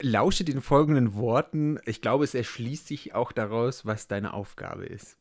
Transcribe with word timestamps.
Lausche 0.00 0.44
den 0.44 0.60
folgenden 0.60 1.14
Worten. 1.14 1.80
Ich 1.84 2.00
glaube, 2.00 2.22
es 2.22 2.34
erschließt 2.34 2.86
sich 2.86 3.14
auch 3.14 3.32
daraus, 3.32 3.84
was 3.84 4.06
deine 4.06 4.32
Aufgabe 4.32 4.86
ist. 4.86 5.18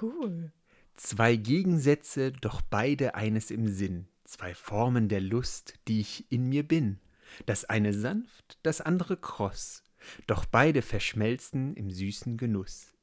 Cool. 0.00 0.52
Zwei 0.96 1.36
Gegensätze, 1.36 2.32
doch 2.32 2.60
beide 2.60 3.14
eines 3.14 3.52
im 3.52 3.68
Sinn. 3.68 4.08
Zwei 4.24 4.52
Formen 4.54 5.08
der 5.08 5.20
Lust, 5.20 5.74
die 5.86 6.00
ich 6.00 6.30
in 6.30 6.48
mir 6.48 6.66
bin. 6.66 6.98
Das 7.46 7.64
eine 7.66 7.94
sanft, 7.94 8.58
das 8.64 8.80
andere 8.80 9.16
kross. 9.16 9.84
Doch 10.26 10.44
beide 10.44 10.82
verschmelzen 10.82 11.74
im 11.74 11.90
süßen 11.90 12.36
Genuss. 12.36 12.94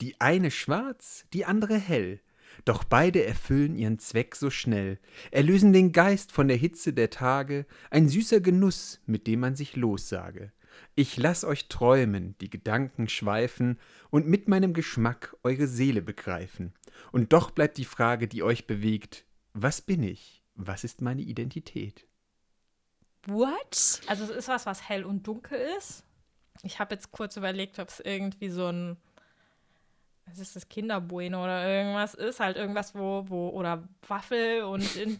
Die 0.00 0.20
eine 0.20 0.50
schwarz, 0.50 1.24
die 1.32 1.46
andere 1.46 1.78
hell. 1.78 2.20
Doch 2.64 2.84
beide 2.84 3.24
erfüllen 3.24 3.76
ihren 3.76 3.98
Zweck 3.98 4.34
so 4.36 4.50
schnell, 4.50 4.98
erlösen 5.30 5.72
den 5.72 5.92
Geist 5.92 6.32
von 6.32 6.48
der 6.48 6.56
Hitze 6.56 6.92
der 6.92 7.10
Tage, 7.10 7.66
ein 7.90 8.08
süßer 8.08 8.40
Genuss, 8.40 9.00
mit 9.06 9.26
dem 9.26 9.40
man 9.40 9.56
sich 9.56 9.76
lossage. 9.76 10.52
Ich 10.94 11.16
lass 11.16 11.44
euch 11.44 11.68
träumen, 11.68 12.36
die 12.40 12.50
Gedanken 12.50 13.08
schweifen 13.08 13.78
und 14.10 14.26
mit 14.26 14.48
meinem 14.48 14.72
Geschmack 14.72 15.36
eure 15.42 15.66
Seele 15.66 16.02
begreifen. 16.02 16.72
Und 17.12 17.32
doch 17.32 17.50
bleibt 17.50 17.78
die 17.78 17.84
Frage, 17.84 18.28
die 18.28 18.42
euch 18.42 18.66
bewegt: 18.66 19.24
Was 19.52 19.80
bin 19.80 20.02
ich? 20.02 20.42
Was 20.54 20.84
ist 20.84 21.00
meine 21.00 21.22
Identität? 21.22 22.06
What? 23.26 24.00
Also 24.06 24.24
es 24.24 24.30
ist 24.30 24.48
was, 24.48 24.66
was 24.66 24.88
hell 24.88 25.04
und 25.04 25.26
dunkel 25.26 25.58
ist. 25.78 26.04
Ich 26.62 26.80
habe 26.80 26.94
jetzt 26.94 27.12
kurz 27.12 27.36
überlegt, 27.36 27.78
ob 27.78 27.88
es 27.88 28.00
irgendwie 28.00 28.50
so 28.50 28.66
ein 28.66 28.96
was 30.30 30.38
ist 30.38 30.56
das 30.56 30.68
Kinderbueno 30.68 31.42
oder 31.42 31.66
irgendwas 31.68 32.14
ist, 32.14 32.40
halt 32.40 32.56
irgendwas, 32.56 32.94
wo, 32.94 33.24
wo, 33.28 33.48
oder 33.50 33.82
Waffel 34.06 34.62
und 34.62 34.96
in, 34.96 35.18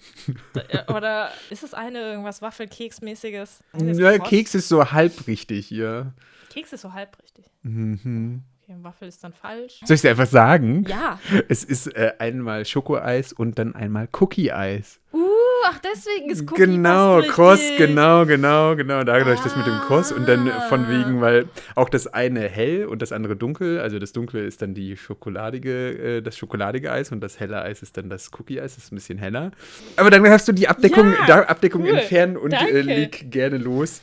oder 0.88 1.30
ist 1.50 1.62
es 1.62 1.74
eine 1.74 2.00
irgendwas 2.00 2.42
Waffelkeksmäßiges? 2.42 3.60
Ja, 3.74 4.18
Keks 4.18 4.54
ist 4.54 4.68
so 4.68 4.90
halbrichtig, 4.90 5.70
ja. 5.70 6.12
Keks 6.50 6.72
ist 6.72 6.82
so 6.82 6.92
halbrichtig. 6.92 7.46
Mhm. 7.62 8.42
Okay, 8.68 8.76
Waffel 8.82 9.08
ist 9.08 9.24
dann 9.24 9.32
falsch. 9.32 9.80
Soll 9.84 9.94
ich 9.94 10.02
dir 10.02 10.10
einfach 10.10 10.26
sagen? 10.26 10.84
Ja. 10.88 11.18
Es 11.48 11.64
ist 11.64 11.86
äh, 11.86 12.12
einmal 12.18 12.66
Schokoeis 12.66 13.32
und 13.32 13.58
dann 13.58 13.74
einmal 13.74 14.08
Cookie-Eis. 14.12 15.00
Uh, 15.10 15.17
ach, 15.66 15.78
deswegen 15.78 16.30
ist 16.30 16.42
Cookie 16.50 16.62
Genau, 16.62 17.18
richtig. 17.18 17.76
genau, 17.78 18.24
genau, 18.26 18.76
genau. 18.76 19.04
Dadurch 19.04 19.40
das 19.40 19.56
mit 19.56 19.66
dem 19.66 19.78
Cross 19.86 20.12
und 20.12 20.28
dann 20.28 20.50
von 20.68 20.84
Ah. 20.84 20.88
wegen, 20.88 21.20
weil 21.20 21.46
auch 21.74 21.88
das 21.88 22.06
eine 22.06 22.40
hell 22.48 22.86
und 22.86 23.02
das 23.02 23.12
andere 23.12 23.36
dunkel. 23.36 23.80
Also 23.80 23.98
das 23.98 24.12
dunkle 24.12 24.40
ist 24.44 24.62
dann 24.62 24.74
die 24.74 24.96
schokoladige, 24.96 26.16
äh, 26.18 26.22
das 26.22 26.36
schokoladige 26.36 26.90
Eis 26.92 27.12
und 27.12 27.20
das 27.20 27.38
helle 27.40 27.60
Eis 27.62 27.82
ist 27.82 27.96
dann 27.96 28.08
das 28.10 28.30
Cookie-Eis. 28.38 28.74
Das 28.74 28.84
ist 28.84 28.92
ein 28.92 28.96
bisschen 28.96 29.18
heller. 29.18 29.50
Aber 29.96 30.10
dann 30.10 30.28
hast 30.28 30.48
du 30.48 30.52
die 30.52 30.68
Abdeckung, 30.68 31.14
Ja, 31.26 31.42
Abdeckung 31.44 31.82
cool. 31.82 31.90
entfernen 31.90 32.36
und 32.36 32.52
äh, 32.52 32.80
leg 32.82 33.30
gerne 33.30 33.58
los. 33.58 34.00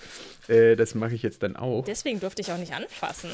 Äh, 0.48 0.76
das 0.76 0.96
mache 0.96 1.16
ich 1.16 1.24
jetzt 1.24 1.42
dann 1.44 1.56
auch. 1.56 1.84
Deswegen 1.86 2.20
durfte 2.20 2.42
ich 2.42 2.52
auch 2.52 2.58
nicht 2.58 2.74
anfassen. 2.74 3.30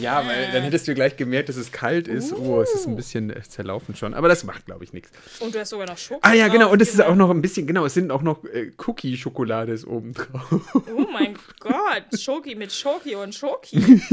Ja, 0.00 0.26
weil 0.26 0.52
dann 0.52 0.62
hättest 0.62 0.86
du 0.88 0.94
gleich 0.94 1.16
gemerkt, 1.16 1.48
dass 1.48 1.56
es 1.56 1.72
kalt 1.72 2.08
ist. 2.08 2.32
Oh, 2.32 2.60
es 2.60 2.72
ist 2.74 2.86
ein 2.86 2.96
bisschen 2.96 3.30
äh, 3.30 3.42
zerlaufen 3.42 3.94
schon. 3.96 4.14
Aber 4.14 4.28
das 4.28 4.44
macht, 4.44 4.66
glaube 4.66 4.84
ich, 4.84 4.92
nichts. 4.92 5.10
Und 5.40 5.54
du 5.54 5.58
hast 5.60 5.70
sogar 5.70 5.86
noch 5.86 5.98
Schoko. 5.98 6.20
Ah 6.22 6.34
ja, 6.34 6.48
genau. 6.48 6.70
Und 6.70 6.80
es 6.82 6.92
ist 6.94 7.00
auch 7.02 7.14
noch 7.16 7.30
ein 7.30 7.42
bisschen, 7.42 7.66
genau, 7.66 7.84
es 7.84 7.94
sind 7.94 8.10
auch 8.10 8.22
noch 8.22 8.44
äh, 8.44 8.70
Cookie-Schokolade 8.86 9.72
ist 9.72 9.86
oben 9.86 10.12
drauf. 10.14 10.50
Oh 10.74 11.06
mein 11.12 11.36
Gott, 11.60 12.20
Schoki 12.20 12.54
mit 12.54 12.72
Schoki 12.72 13.14
und 13.14 13.34
Schoki. 13.34 14.02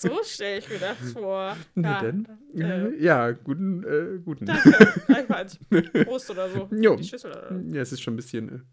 So 0.00 0.10
stelle 0.24 0.58
ich 0.58 0.68
mir 0.68 0.78
das 0.78 1.12
vor. 1.12 1.56
Na 1.74 1.94
Ja, 1.94 2.02
dann. 2.02 2.28
äh, 2.56 2.86
Äh, 2.86 3.02
ja, 3.02 3.32
guten, 3.32 3.82
äh, 3.82 4.18
guten. 4.24 4.46
Danke. 4.46 4.84
Prost 6.04 6.30
oder 6.30 6.48
so. 6.50 6.68
Jo. 6.70 6.94
Die 6.94 7.02
Schüssel 7.02 7.32
oder 7.32 7.48
so. 7.48 7.74
Ja, 7.74 7.82
es 7.82 7.90
ist 7.90 8.00
schon 8.02 8.14
ein 8.14 8.16
bisschen. 8.16 8.64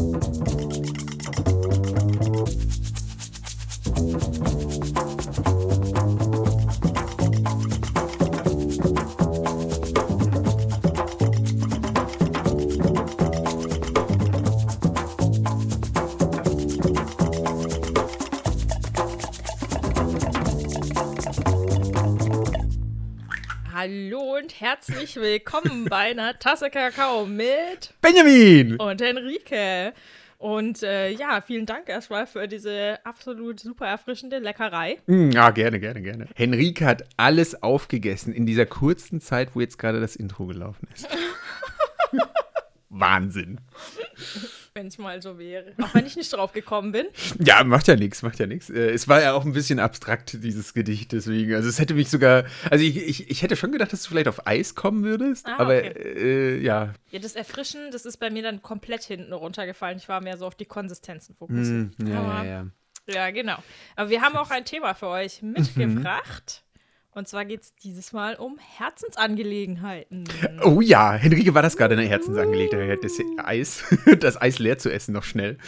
thank 0.00 0.48
you 0.54 0.59
herzlich 24.60 25.16
willkommen 25.16 25.86
bei 25.86 26.10
einer 26.10 26.38
Tasse 26.38 26.68
Kakao 26.68 27.24
mit 27.24 27.94
Benjamin! 28.02 28.76
und 28.76 29.00
Henrike. 29.00 29.94
Und 30.36 30.82
äh, 30.82 31.08
ja, 31.10 31.40
vielen 31.40 31.64
Dank 31.64 31.88
erstmal 31.88 32.26
für 32.26 32.46
diese 32.46 32.98
absolut 33.04 33.58
super 33.58 33.86
erfrischende 33.86 34.38
Leckerei. 34.38 34.98
Ja, 35.06 35.48
gerne, 35.50 35.80
gerne, 35.80 36.02
gerne. 36.02 36.26
Henrike 36.34 36.84
hat 36.84 37.04
alles 37.16 37.62
aufgegessen 37.62 38.34
in 38.34 38.44
dieser 38.44 38.66
kurzen 38.66 39.22
Zeit, 39.22 39.54
wo 39.54 39.60
jetzt 39.60 39.78
gerade 39.78 39.98
das 39.98 40.14
Intro 40.14 40.46
gelaufen 40.46 40.88
ist. 40.94 41.08
Wahnsinn. 42.90 43.60
Wenn 44.72 44.86
es 44.86 44.98
mal 44.98 45.20
so 45.20 45.38
wäre. 45.38 45.72
Auch 45.82 45.94
wenn 45.94 46.06
ich 46.06 46.16
nicht 46.16 46.32
drauf 46.32 46.52
gekommen 46.52 46.92
bin. 46.92 47.06
Ja, 47.44 47.64
macht 47.64 47.88
ja 47.88 47.96
nichts, 47.96 48.22
macht 48.22 48.38
ja 48.38 48.46
nichts. 48.46 48.70
Äh, 48.70 48.90
Es 48.90 49.08
war 49.08 49.20
ja 49.20 49.32
auch 49.32 49.44
ein 49.44 49.52
bisschen 49.52 49.78
abstrakt, 49.80 50.42
dieses 50.44 50.74
Gedicht, 50.74 51.12
deswegen. 51.12 51.54
Also 51.54 51.68
es 51.68 51.78
hätte 51.80 51.94
mich 51.94 52.08
sogar. 52.08 52.44
Also 52.70 52.84
ich, 52.84 52.96
ich, 52.96 53.30
ich 53.30 53.42
hätte 53.42 53.56
schon 53.56 53.72
gedacht, 53.72 53.92
dass 53.92 54.02
du 54.04 54.08
vielleicht 54.10 54.28
auf 54.28 54.46
Eis 54.46 54.74
kommen 54.74 55.02
würdest. 55.02 55.46
Ah, 55.46 55.56
aber 55.58 55.78
okay. 55.78 55.88
äh, 55.88 56.62
ja. 56.62 56.92
Ja, 57.10 57.18
das 57.18 57.34
Erfrischen, 57.34 57.90
das 57.90 58.04
ist 58.06 58.18
bei 58.18 58.30
mir 58.30 58.42
dann 58.42 58.62
komplett 58.62 59.02
hinten 59.02 59.32
runtergefallen. 59.32 59.98
Ich 59.98 60.08
war 60.08 60.20
mehr 60.20 60.36
so 60.36 60.46
auf 60.46 60.54
die 60.54 60.66
Konsistenzen 60.66 61.34
fokussiert. 61.34 61.98
Mm, 61.98 62.06
ja, 62.06 62.14
ja, 62.14 62.44
ja. 62.44 62.66
Ja, 63.08 63.30
genau. 63.30 63.56
Aber 63.96 64.10
wir 64.10 64.20
haben 64.22 64.36
auch 64.36 64.50
ein 64.50 64.64
Thema 64.64 64.94
für 64.94 65.08
euch 65.08 65.42
mitgebracht. 65.42 66.62
Und 67.12 67.26
zwar 67.26 67.44
geht 67.44 67.62
es 67.62 67.74
dieses 67.74 68.12
Mal 68.12 68.36
um 68.36 68.58
Herzensangelegenheiten. 68.58 70.28
Oh 70.62 70.80
ja, 70.80 71.12
Henrike, 71.12 71.54
war 71.54 71.62
das 71.62 71.76
gerade 71.76 71.94
eine 71.94 72.06
Herzensangelegenheit, 72.06 73.02
das 73.02 73.18
Eis, 73.38 73.84
das 74.20 74.40
Eis 74.40 74.60
leer 74.60 74.78
zu 74.78 74.92
essen, 74.92 75.12
noch 75.12 75.24
schnell? 75.24 75.58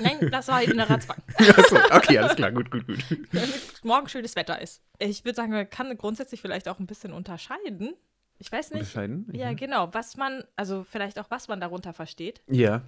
Nein, 0.00 0.30
das 0.30 0.46
war 0.48 0.62
innerer 0.62 1.00
Zwang. 1.00 1.18
Achso, 1.36 1.76
okay, 1.90 2.18
alles 2.18 2.36
klar, 2.36 2.52
gut, 2.52 2.70
gut, 2.70 2.86
gut. 2.86 3.04
Damit 3.32 3.80
morgen 3.82 4.08
schönes 4.08 4.36
Wetter 4.36 4.60
ist. 4.62 4.82
Ich 5.00 5.24
würde 5.24 5.34
sagen, 5.34 5.50
man 5.50 5.68
kann 5.68 5.96
grundsätzlich 5.96 6.40
vielleicht 6.40 6.68
auch 6.68 6.78
ein 6.78 6.86
bisschen 6.86 7.12
unterscheiden. 7.12 7.94
Ich 8.38 8.50
weiß 8.50 8.70
nicht. 8.70 8.80
Unterscheiden? 8.80 9.28
Ja, 9.32 9.52
genau. 9.52 9.92
Was 9.92 10.16
man, 10.16 10.44
also 10.54 10.84
vielleicht 10.84 11.18
auch, 11.18 11.30
was 11.30 11.48
man 11.48 11.60
darunter 11.60 11.92
versteht. 11.92 12.42
Ja. 12.48 12.82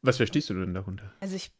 Was 0.00 0.16
verstehst 0.16 0.48
du 0.50 0.54
denn 0.54 0.72
darunter? 0.72 1.12
Also 1.20 1.36
ich 1.36 1.52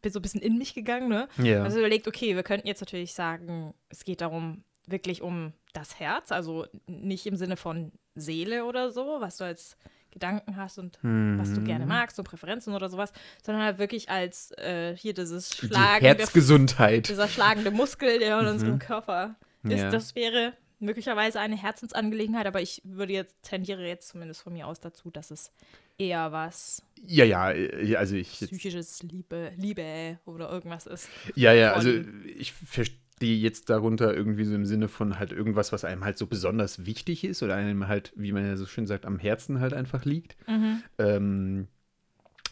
bin 0.00 0.12
so 0.12 0.18
ein 0.18 0.22
bisschen 0.22 0.40
in 0.40 0.58
mich 0.58 0.74
gegangen, 0.74 1.08
ne? 1.08 1.28
Ja. 1.38 1.62
Also 1.64 1.78
überlegt, 1.78 2.06
okay, 2.06 2.36
wir 2.36 2.42
könnten 2.42 2.66
jetzt 2.66 2.80
natürlich 2.80 3.14
sagen, 3.14 3.74
es 3.88 4.04
geht 4.04 4.20
darum, 4.20 4.64
wirklich 4.86 5.22
um 5.22 5.52
das 5.72 5.98
Herz, 6.00 6.32
also 6.32 6.66
nicht 6.86 7.26
im 7.26 7.36
Sinne 7.36 7.56
von 7.56 7.92
Seele 8.14 8.64
oder 8.64 8.90
so, 8.90 9.16
was 9.20 9.36
du 9.38 9.44
als 9.44 9.76
Gedanken 10.10 10.56
hast 10.56 10.78
und 10.78 10.98
was 11.02 11.54
du 11.54 11.60
Mhm. 11.60 11.64
gerne 11.64 11.86
magst 11.86 12.18
und 12.18 12.26
Präferenzen 12.26 12.74
oder 12.74 12.90
sowas, 12.90 13.12
sondern 13.42 13.64
halt 13.64 13.78
wirklich 13.78 14.10
als 14.10 14.50
äh, 14.58 14.94
hier 14.96 15.14
dieses 15.14 15.48
Die 15.50 15.68
schlagende, 15.68 16.08
Herzgesundheit. 16.18 17.08
dieser 17.08 17.28
schlagende 17.28 17.70
Muskel, 17.70 18.18
der 18.18 18.38
in 18.40 18.46
unserem 18.46 18.78
Körper 18.78 19.36
ist. 19.62 19.80
Ja. 19.80 19.90
Das 19.90 20.14
wäre 20.14 20.52
möglicherweise 20.80 21.40
eine 21.40 21.56
Herzensangelegenheit, 21.56 22.46
aber 22.46 22.60
ich 22.60 22.82
würde 22.84 23.12
jetzt, 23.14 23.36
tendiere 23.42 23.86
jetzt 23.86 24.08
zumindest 24.08 24.42
von 24.42 24.52
mir 24.52 24.66
aus 24.66 24.80
dazu, 24.80 25.10
dass 25.10 25.30
es 25.30 25.50
eher 25.96 26.32
was 26.32 26.82
Ja, 27.06 27.24
ja, 27.24 27.52
äh, 27.52 27.96
also 27.96 28.14
ich. 28.16 28.32
Psychisches 28.32 29.02
Liebe, 29.04 29.52
Liebe 29.56 30.18
oder 30.26 30.50
irgendwas 30.50 30.86
ist. 30.86 31.08
ja, 31.36 31.52
ja, 31.54 31.72
also 31.72 31.90
ich 32.36 32.52
verstehe 32.52 32.98
jetzt 33.26 33.70
darunter 33.70 34.14
irgendwie 34.14 34.44
so 34.44 34.54
im 34.54 34.66
Sinne 34.66 34.88
von 34.88 35.18
halt 35.18 35.32
irgendwas, 35.32 35.72
was 35.72 35.84
einem 35.84 36.04
halt 36.04 36.18
so 36.18 36.26
besonders 36.26 36.86
wichtig 36.86 37.24
ist 37.24 37.42
oder 37.42 37.54
einem 37.54 37.88
halt, 37.88 38.12
wie 38.16 38.32
man 38.32 38.44
ja 38.46 38.56
so 38.56 38.66
schön 38.66 38.86
sagt, 38.86 39.04
am 39.06 39.18
Herzen 39.18 39.60
halt 39.60 39.72
einfach 39.74 40.04
liegt. 40.04 40.36
Mhm. 40.46 40.82
Ähm, 40.98 41.68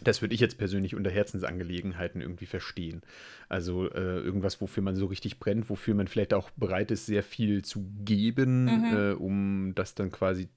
das 0.03 0.23
würde 0.23 0.35
ich 0.35 0.41
jetzt 0.41 0.57
persönlich 0.57 0.95
unter 0.95 1.11
Herzensangelegenheiten 1.11 2.23
irgendwie 2.23 2.47
verstehen. 2.47 3.03
Also 3.49 3.91
äh, 3.91 4.21
irgendwas, 4.21 4.61
wofür 4.61 4.83
man 4.83 4.97
so 4.97 5.07
richtig 5.07 5.39
brennt, 5.39 5.69
wofür 5.69 5.95
man 5.95 6.09
vielleicht 6.09 6.33
auch 6.33 6.51
bereit 6.51 6.91
ist, 6.91 7.07
sehr 7.07 7.23
viel 7.23 7.63
zu 7.63 7.87
geben, 8.05 8.65
Mhm. 8.65 8.97
äh, 8.97 9.13
um 9.13 9.73
das 9.75 9.95
dann 9.95 10.11
quasi 10.11 10.49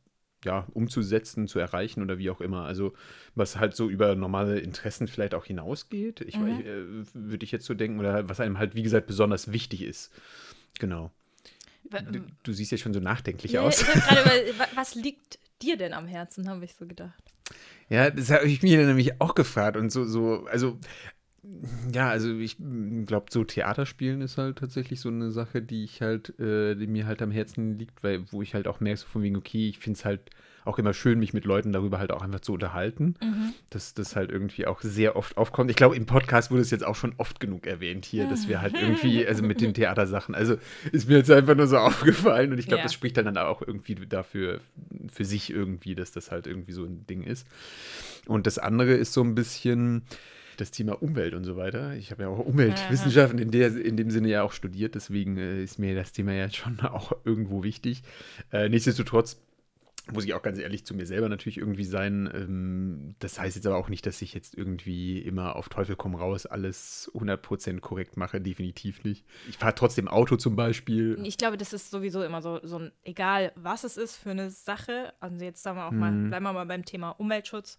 ja, 0.44 0.68
umzusetzen, 0.74 1.48
zu 1.48 1.60
erreichen 1.60 2.02
oder 2.02 2.18
wie 2.18 2.30
auch 2.30 2.42
immer. 2.42 2.66
Also 2.66 2.94
was 3.36 3.58
halt 3.58 3.76
so 3.76 3.90
über 3.90 4.16
normale 4.16 4.60
Interessen 4.60 5.08
vielleicht 5.08 5.34
auch 5.34 5.46
hinausgeht, 5.46 6.22
ich, 6.22 6.38
Mhm. 6.38 6.62
äh, 6.62 7.06
würde 7.14 7.44
ich 7.46 7.52
jetzt 7.52 7.66
so 7.66 7.74
denken, 7.74 8.00
oder 8.00 8.28
was 8.30 8.40
einem 8.40 8.58
halt, 8.58 8.76
wie 8.76 8.84
gesagt, 8.84 9.08
besonders 9.08 9.52
wichtig 9.52 9.82
ist. 9.84 10.12
Genau. 10.80 11.12
Du, 12.12 12.22
du 12.44 12.54
siehst 12.54 12.72
ja 12.72 12.78
schon 12.78 12.94
so 12.94 13.00
nachdenklich 13.00 13.52
Ja, 13.54 13.62
aus. 13.62 13.82
Ich 13.82 13.88
gerade 13.88 14.22
über, 14.50 14.60
wa- 14.60 14.68
was 14.76 14.96
liegt 14.96 15.38
dir 15.62 15.78
denn 15.78 15.94
am 15.94 16.08
Herzen, 16.08 16.50
habe 16.50 16.66
ich 16.66 16.74
so 16.74 16.88
gedacht. 16.88 17.22
Ja, 17.90 18.10
das 18.10 18.32
habe 18.32 18.46
ich 18.48 18.64
mir 18.64 18.86
nämlich 18.86 19.22
auch 19.22 19.36
gefragt 19.36 19.78
und 19.78 19.92
so, 19.92 20.06
so, 20.06 20.46
also, 20.48 20.80
ja, 21.94 22.10
also 22.10 22.38
ich 22.38 22.58
glaube, 23.06 23.26
so 23.30 23.44
Theaterspielen 23.44 24.22
ist 24.22 24.38
halt 24.38 24.58
tatsächlich 24.60 25.02
so 25.02 25.10
eine 25.10 25.30
Sache, 25.32 25.62
die 25.62 25.84
ich 25.84 26.02
halt, 26.02 26.40
äh, 26.40 26.76
die 26.76 26.88
mir 26.88 27.06
halt 27.06 27.22
am 27.22 27.32
Herzen 27.32 27.78
liegt, 27.78 28.04
weil, 28.04 28.24
wo 28.32 28.42
ich 28.42 28.54
halt 28.54 28.68
auch 28.68 28.80
merke, 28.80 29.00
so 29.02 29.08
von 29.08 29.24
wegen, 29.24 29.36
okay, 29.36 29.68
ich 29.68 29.80
finde 29.80 29.98
es 29.98 30.06
halt 30.06 30.22
auch 30.66 30.80
immer 30.80 30.94
schön, 30.94 31.20
mich 31.20 31.34
mit 31.34 31.44
Leuten 31.44 31.74
darüber 31.74 32.00
halt 32.00 32.12
auch 32.14 32.22
einfach 32.22 32.40
zu 32.40 32.54
unterhalten. 32.54 33.16
Mhm. 33.22 33.54
Dass 33.70 33.94
das 33.94 34.16
halt 34.16 34.32
irgendwie 34.32 34.66
auch 34.66 34.80
sehr 34.82 35.18
oft 35.18 35.36
aufkommt. 35.36 35.70
Ich 35.70 35.76
glaube, 35.76 35.98
im 35.98 36.06
Podcast 36.06 36.52
wurde 36.52 36.62
es 36.62 36.72
jetzt 36.72 36.86
auch 36.86 36.96
schon 36.96 37.14
oft 37.18 37.42
genug 37.42 37.68
erwähnt 37.68 38.06
hier, 38.06 38.30
dass 38.30 38.48
wir 38.48 38.62
halt 38.62 38.76
irgendwie, 38.76 39.28
also 39.28 39.44
mit 39.44 39.60
den 39.60 39.74
Theatersachen, 39.74 40.36
also 40.36 40.56
ist 40.94 41.10
mir 41.10 41.18
jetzt 41.18 41.30
einfach 41.32 41.56
nur 41.56 41.68
so 41.68 41.78
aufgefallen 41.80 42.54
und 42.54 42.60
ich 42.60 42.68
glaube, 42.68 42.80
Ja. 42.80 42.84
das 42.84 42.94
spricht 42.94 43.18
dann 43.18 43.38
auch 43.38 43.62
irgendwie 43.62 43.96
dafür, 43.96 44.62
für 45.12 45.26
sich 45.26 45.50
irgendwie, 45.50 45.96
dass 45.96 46.14
das 46.14 46.32
halt 46.32 46.48
irgendwie 46.48 46.72
so 46.72 46.86
ein 46.86 47.06
Ding 47.08 47.24
ist. 47.24 47.46
Und 48.28 48.48
das 48.48 48.58
andere 48.58 48.94
ist 48.94 49.12
so 49.12 49.22
ein 49.22 49.36
bisschen 49.36 50.04
das 50.58 50.72
Thema 50.72 51.02
Umwelt 51.02 51.34
und 51.34 51.44
so 51.44 51.56
weiter. 51.58 51.96
Ich 51.96 52.12
habe 52.12 52.24
ja 52.24 52.30
auch 52.30 52.40
Umweltwissenschaften 52.40 53.40
in, 53.40 53.52
der, 53.52 53.76
in 53.76 53.98
dem 53.98 54.10
Sinne 54.12 54.30
ja 54.30 54.44
auch 54.44 54.52
studiert, 54.54 54.96
deswegen 54.96 55.38
äh, 55.38 55.64
ist 55.64 55.80
mir 55.80 55.96
das 55.96 56.12
Thema 56.12 56.34
ja 56.34 56.50
schon 56.50 56.80
auch 56.82 57.14
irgendwo 57.26 57.64
wichtig. 57.64 58.04
Äh, 58.52 58.70
nichtsdestotrotz 58.70 59.40
muss 60.12 60.26
ich 60.26 60.34
auch 60.34 60.42
ganz 60.42 60.60
ehrlich 60.60 60.86
zu 60.86 60.94
mir 60.94 61.06
selber 61.06 61.30
natürlich 61.30 61.58
irgendwie 61.58 61.86
sein. 61.86 62.30
Ähm, 62.34 63.16
das 63.20 63.40
heißt 63.40 63.56
jetzt 63.56 63.66
aber 63.66 63.78
auch 63.78 63.88
nicht, 63.88 64.06
dass 64.06 64.22
ich 64.22 64.34
jetzt 64.34 64.54
irgendwie 64.54 65.20
immer 65.20 65.56
auf 65.56 65.70
Teufel 65.70 65.96
komm 65.96 66.14
raus 66.16 66.46
alles 66.46 67.10
100% 67.16 67.80
korrekt 67.80 68.18
mache, 68.18 68.42
definitiv 68.42 69.06
nicht. 69.06 69.24
Ich 69.48 69.58
fahre 69.58 69.76
trotzdem 69.76 70.10
Auto 70.10 70.36
zum 70.36 70.58
Beispiel. 70.58 71.18
Ich 71.24 71.38
glaube, 71.38 71.56
das 71.56 71.72
ist 71.72 71.90
sowieso 71.90 72.22
immer 72.22 72.42
so, 72.42 72.60
so 72.64 72.80
ein, 72.80 72.92
egal 73.06 73.54
was 73.56 73.86
es 73.86 73.96
ist 73.96 74.18
für 74.18 74.32
eine 74.32 74.50
Sache, 74.50 75.14
also 75.22 75.38
jetzt 75.44 75.64
sagen 75.64 75.78
wir 75.78 75.86
auch 75.86 75.92
mal, 75.92 76.12
Mhm. 76.12 76.28
bleiben 76.28 76.44
wir 76.44 76.52
mal 76.52 76.66
beim 76.66 76.84
Thema 76.84 77.12
Umweltschutz, 77.12 77.78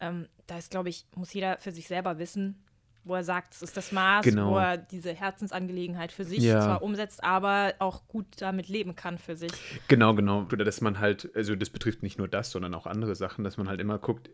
ähm, 0.00 0.26
da 0.46 0.58
ist, 0.58 0.70
glaube 0.70 0.88
ich, 0.88 1.06
muss 1.14 1.32
jeder 1.32 1.58
für 1.58 1.72
sich 1.72 1.86
selber 1.88 2.18
wissen, 2.18 2.62
wo 3.04 3.14
er 3.14 3.24
sagt, 3.24 3.54
es 3.54 3.60
ist 3.62 3.76
das 3.76 3.92
Maß, 3.92 4.24
Genau. 4.24 4.52
wo 4.52 4.56
er 4.58 4.78
diese 4.78 5.12
Herzensangelegenheit 5.12 6.10
für 6.10 6.24
sich 6.24 6.42
Ja. 6.42 6.60
zwar 6.60 6.82
umsetzt, 6.82 7.22
aber 7.22 7.74
auch 7.78 8.08
gut 8.08 8.26
damit 8.38 8.68
leben 8.68 8.96
kann 8.96 9.18
für 9.18 9.36
sich. 9.36 9.52
Genau, 9.88 10.14
genau. 10.14 10.46
Oder 10.50 10.64
dass 10.64 10.80
man 10.80 10.98
halt, 11.00 11.30
also 11.34 11.54
das 11.54 11.68
betrifft 11.70 12.02
nicht 12.02 12.16
nur 12.18 12.28
das, 12.28 12.50
sondern 12.50 12.74
auch 12.74 12.86
andere 12.86 13.14
Sachen, 13.14 13.44
dass 13.44 13.56
man 13.58 13.68
halt 13.68 13.80
immer 13.80 13.98
guckt, 13.98 14.30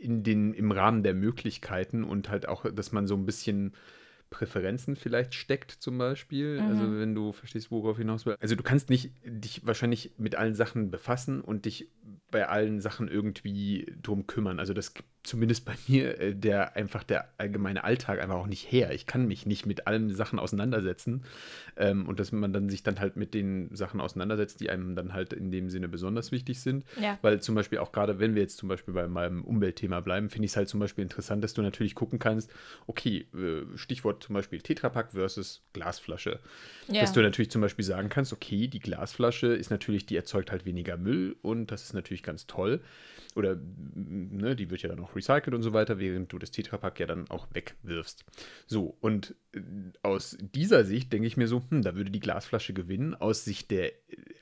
in 0.00 0.22
den, 0.22 0.52
im 0.54 0.72
Rahmen 0.72 1.02
der 1.04 1.14
Möglichkeiten 1.14 2.04
und 2.04 2.28
halt 2.28 2.48
auch, 2.48 2.64
dass 2.72 2.92
man 2.92 3.06
so 3.06 3.14
ein 3.14 3.24
bisschen 3.24 3.72
Präferenzen 4.30 4.96
vielleicht 4.96 5.34
steckt, 5.34 5.70
zum 5.70 5.98
Beispiel. 5.98 6.60
Also 6.68 6.98
wenn 6.98 7.14
du 7.14 7.32
verstehst, 7.32 7.70
worauf 7.70 7.96
hinaus 7.98 8.26
will. 8.26 8.36
Also 8.40 8.56
du 8.56 8.62
kannst 8.64 8.90
nicht 8.90 9.12
dich 9.24 9.64
wahrscheinlich 9.66 10.12
mit 10.18 10.34
allen 10.34 10.54
Sachen 10.56 10.90
befassen 10.90 11.40
und 11.40 11.64
dich 11.64 11.88
bei 12.30 12.48
allen 12.48 12.80
Sachen 12.80 13.08
irgendwie 13.08 13.94
drum 14.02 14.26
kümmern. 14.26 14.58
Also 14.58 14.74
das 14.74 14.94
gibt 14.94 15.08
zumindest 15.26 15.64
bei 15.64 15.74
mir 15.88 16.18
äh, 16.20 16.34
der 16.34 16.76
einfach 16.76 17.02
der 17.02 17.28
allgemeine 17.36 17.84
Alltag 17.84 18.20
einfach 18.20 18.36
auch 18.36 18.46
nicht 18.46 18.70
her. 18.70 18.92
Ich 18.92 19.06
kann 19.06 19.26
mich 19.26 19.44
nicht 19.44 19.66
mit 19.66 19.86
allen 19.86 20.14
Sachen 20.14 20.38
auseinandersetzen. 20.38 21.24
Ähm, 21.76 22.06
und 22.06 22.20
dass 22.20 22.32
man 22.32 22.52
dann 22.52 22.68
sich 22.68 22.82
dann 22.82 23.00
halt 23.00 23.16
mit 23.16 23.34
den 23.34 23.74
Sachen 23.74 24.00
auseinandersetzt, 24.00 24.60
die 24.60 24.70
einem 24.70 24.94
dann 24.94 25.12
halt 25.12 25.32
in 25.32 25.50
dem 25.50 25.68
Sinne 25.68 25.88
besonders 25.88 26.32
wichtig 26.32 26.60
sind. 26.60 26.84
Ja. 27.00 27.18
Weil 27.22 27.40
zum 27.40 27.54
Beispiel 27.54 27.78
auch 27.78 27.92
gerade, 27.92 28.18
wenn 28.18 28.34
wir 28.34 28.42
jetzt 28.42 28.56
zum 28.56 28.68
Beispiel 28.68 28.94
bei 28.94 29.08
meinem 29.08 29.44
Umweltthema 29.44 30.00
bleiben, 30.00 30.30
finde 30.30 30.46
ich 30.46 30.52
es 30.52 30.56
halt 30.56 30.68
zum 30.68 30.80
Beispiel 30.80 31.02
interessant, 31.02 31.42
dass 31.44 31.54
du 31.54 31.62
natürlich 31.62 31.94
gucken 31.94 32.18
kannst, 32.18 32.50
okay, 32.86 33.26
äh, 33.34 33.76
Stichwort 33.76 34.22
zum 34.22 34.34
Beispiel 34.34 34.60
Tetrapack 34.60 35.12
versus 35.12 35.62
Glasflasche. 35.72 36.40
Ja. 36.88 37.00
Dass 37.00 37.12
du 37.12 37.20
natürlich 37.20 37.50
zum 37.50 37.60
Beispiel 37.60 37.84
sagen 37.84 38.08
kannst, 38.08 38.32
okay, 38.32 38.68
die 38.68 38.80
Glasflasche 38.80 39.48
ist 39.48 39.70
natürlich, 39.70 40.06
die 40.06 40.16
erzeugt 40.16 40.52
halt 40.52 40.64
weniger 40.64 40.96
Müll 40.96 41.36
und 41.42 41.70
das 41.70 41.82
ist 41.82 41.94
natürlich 41.96 42.22
ganz 42.22 42.46
toll. 42.46 42.80
Oder 43.34 43.52
m, 43.52 44.36
ne, 44.36 44.56
die 44.56 44.70
wird 44.70 44.82
ja 44.82 44.88
dann 44.88 45.00
auch 45.00 45.14
recycelt 45.14 45.54
und 45.54 45.62
so 45.62 45.72
weiter, 45.74 45.98
während 45.98 46.32
du 46.32 46.38
das 46.38 46.50
Tetrapack 46.50 46.98
ja 47.00 47.06
dann 47.06 47.28
auch 47.28 47.46
wegwirfst. 47.52 48.24
So, 48.66 48.96
und 49.00 49.34
äh, 49.52 49.60
aus 50.02 50.38
dieser 50.40 50.84
Sicht 50.84 51.12
denke 51.12 51.26
ich 51.26 51.36
mir 51.36 51.46
so, 51.46 51.62
hm, 51.68 51.82
da 51.82 51.94
würde 51.94 52.10
die 52.10 52.20
Glasflasche 52.20 52.72
gewinnen. 52.72 53.14
Aus 53.14 53.44
Sicht 53.44 53.70
der, 53.70 53.92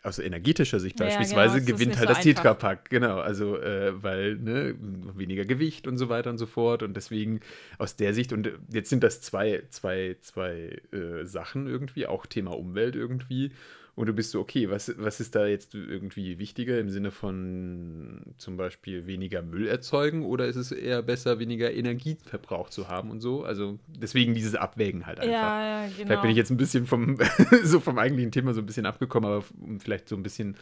aus 0.04 0.18
energetischer 0.20 0.78
Sicht 0.78 1.00
Ja, 1.00 1.06
beispielsweise 1.06 1.54
genau, 1.54 1.56
es 1.56 1.62
ist 1.62 1.66
gewinnt 1.66 1.98
halt 1.98 2.08
so 2.08 2.14
das. 2.14 2.22
Tetrapack. 2.22 2.90
Genau, 2.90 3.18
also 3.18 3.58
äh, 3.58 4.00
weil 4.00 4.36
ne, 4.36 4.76
weniger 4.78 5.44
Gewicht 5.44 5.88
und 5.88 5.98
so 5.98 6.08
weiter 6.08 6.30
und 6.30 6.38
so 6.38 6.46
fort. 6.46 6.82
Und 6.84 6.94
deswegen 6.94 7.40
aus 7.78 7.96
der 7.96 8.14
Sicht, 8.14 8.32
und 8.32 8.46
äh, 8.46 8.52
jetzt 8.72 8.90
sind 8.90 9.02
das 9.02 9.20
zwei, 9.20 9.64
zwei, 9.70 10.16
zwei 10.20 10.80
äh, 10.92 11.24
Sachen 11.24 11.66
irgendwie, 11.66 12.06
auch 12.06 12.26
Thema 12.26 12.56
Umwelt 12.56 12.94
irgendwie. 12.94 13.50
Und 13.96 14.06
du 14.06 14.12
bist 14.12 14.32
so, 14.32 14.40
okay, 14.40 14.70
was, 14.70 14.92
was 14.98 15.20
ist 15.20 15.36
da 15.36 15.46
jetzt 15.46 15.74
irgendwie 15.74 16.38
wichtiger 16.38 16.80
im 16.80 16.90
Sinne 16.90 17.12
von 17.12 18.22
zum 18.38 18.56
Beispiel 18.56 19.06
weniger 19.06 19.40
Müll 19.40 19.68
erzeugen 19.68 20.24
oder 20.24 20.46
ist 20.46 20.56
es 20.56 20.72
eher 20.72 21.00
besser, 21.02 21.38
weniger 21.38 21.72
Energieverbrauch 21.72 22.70
zu 22.70 22.88
haben 22.88 23.10
und 23.10 23.20
so? 23.20 23.44
Also 23.44 23.78
deswegen 23.86 24.34
dieses 24.34 24.56
Abwägen 24.56 25.06
halt 25.06 25.20
einfach. 25.20 25.32
Ja, 25.32 25.82
ja, 25.84 25.86
genau. 25.86 26.06
Vielleicht 26.06 26.22
bin 26.22 26.30
ich 26.32 26.36
jetzt 26.36 26.50
ein 26.50 26.56
bisschen 26.56 26.86
vom, 26.86 27.18
so 27.62 27.78
vom 27.78 27.98
eigentlichen 27.98 28.32
Thema 28.32 28.52
so 28.52 28.60
ein 28.60 28.66
bisschen 28.66 28.86
abgekommen, 28.86 29.30
aber 29.30 29.44
um 29.60 29.78
vielleicht 29.78 30.08
so 30.08 30.16
ein 30.16 30.24
bisschen 30.24 30.56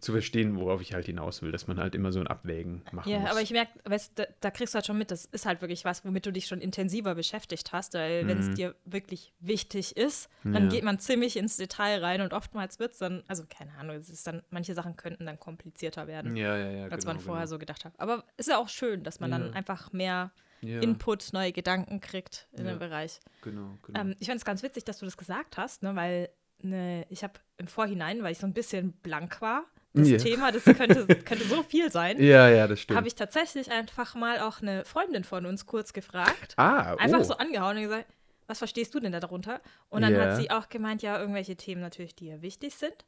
zu 0.00 0.12
verstehen, 0.12 0.56
worauf 0.56 0.80
ich 0.80 0.94
halt 0.94 1.06
hinaus 1.06 1.42
will, 1.42 1.52
dass 1.52 1.66
man 1.66 1.78
halt 1.78 1.94
immer 1.94 2.10
so 2.12 2.20
ein 2.20 2.26
Abwägen 2.26 2.82
machen 2.92 3.10
Ja, 3.10 3.20
muss. 3.20 3.30
aber 3.30 3.42
ich 3.42 3.50
merke, 3.50 3.72
weißt, 3.84 4.12
da, 4.18 4.24
da 4.40 4.50
kriegst 4.50 4.74
du 4.74 4.76
halt 4.76 4.86
schon 4.86 4.98
mit, 4.98 5.10
das 5.10 5.26
ist 5.26 5.46
halt 5.46 5.60
wirklich 5.60 5.84
was, 5.84 6.04
womit 6.04 6.26
du 6.26 6.32
dich 6.32 6.46
schon 6.46 6.60
intensiver 6.60 7.14
beschäftigt 7.14 7.72
hast, 7.72 7.94
weil 7.94 8.26
wenn 8.26 8.38
es 8.38 8.50
dir 8.50 8.74
wirklich 8.84 9.32
wichtig 9.40 9.96
ist, 9.96 10.28
dann 10.42 10.52
Mhm. 10.52 10.62
Ja. 10.64 10.68
geht 10.68 10.84
man 10.84 10.98
ziemlich 10.98 11.36
ins 11.36 11.56
Detail 11.56 12.00
rein 12.02 12.20
und 12.22 12.32
oftmals 12.32 12.78
wird 12.78 12.92
es 12.92 12.98
dann, 12.98 13.22
also 13.28 13.44
keine 13.48 13.72
Ahnung, 13.78 13.96
es 13.96 14.08
ist 14.08 14.26
dann, 14.26 14.42
manche 14.50 14.74
Sachen 14.74 14.96
könnten 14.96 15.26
dann 15.26 15.38
komplizierter 15.38 16.06
werden, 16.06 16.36
ja, 16.36 16.56
ja, 16.56 16.70
ja, 16.70 16.84
als 16.88 17.04
genau, 17.04 17.14
man 17.14 17.20
vorher 17.22 17.44
genau. 17.44 17.50
so 17.50 17.58
gedacht 17.58 17.84
hat. 17.84 17.92
Aber 17.98 18.24
ist 18.36 18.48
ja 18.48 18.58
auch 18.58 18.68
schön, 18.68 19.02
dass 19.04 19.20
man 19.20 19.30
dann 19.30 19.52
einfach 19.54 19.92
mehr 19.92 20.32
ja, 20.62 20.80
Input, 20.80 21.32
neue 21.32 21.52
Gedanken 21.52 22.00
kriegt 22.00 22.48
in 22.52 22.64
Ja. 22.66 22.72
dem 22.72 22.78
Bereich. 22.78 23.20
Genau, 23.42 23.78
genau. 23.82 23.98
Ähm, 24.00 24.14
ich 24.18 24.26
fand 24.28 24.38
es 24.38 24.44
ganz 24.44 24.62
witzig, 24.62 24.84
dass 24.84 24.98
du 24.98 25.04
das 25.06 25.16
gesagt 25.16 25.56
hast, 25.56 25.82
ne, 25.82 25.94
weil 25.96 26.28
ne, 26.62 27.06
ich 27.08 27.22
habe 27.22 27.34
im 27.56 27.66
Vorhinein, 27.66 28.22
weil 28.22 28.32
ich 28.32 28.38
so 28.38 28.46
ein 28.46 28.52
bisschen 28.52 28.92
blank 28.92 29.40
war, 29.40 29.64
das 29.92 30.08
Ja. 30.08 30.18
Thema, 30.18 30.52
das 30.52 30.64
könnte, 30.64 31.06
könnte 31.24 31.44
so 31.44 31.62
viel 31.62 31.90
sein 31.90 32.22
ja, 32.22 32.48
ja, 32.48 32.66
das 32.68 32.80
stimmt. 32.80 32.96
habe 32.96 33.08
ich 33.08 33.14
tatsächlich 33.14 33.70
einfach 33.70 34.14
mal 34.14 34.40
auch 34.40 34.62
eine 34.62 34.84
Freundin 34.84 35.24
von 35.24 35.46
uns 35.46 35.66
kurz 35.66 35.92
gefragt. 35.92 36.54
ah, 36.56 36.94
Einfach 36.96 37.20
oh. 37.20 37.24
so 37.24 37.34
angehauen 37.36 37.76
und 37.76 37.82
gesagt, 37.84 38.06
was 38.46 38.58
verstehst 38.58 38.94
du 38.94 39.00
denn 39.00 39.12
da 39.12 39.20
darunter? 39.20 39.60
Und 39.88 40.02
dann 40.02 40.14
Ja. 40.14 40.22
hat 40.26 40.36
sie 40.36 40.50
auch 40.50 40.68
gemeint, 40.68 41.02
ja, 41.02 41.18
irgendwelche 41.18 41.56
Themen 41.56 41.80
natürlich, 41.80 42.14
die 42.16 42.26
ihr 42.26 42.42
wichtig 42.42 42.74
sind. 42.74 43.04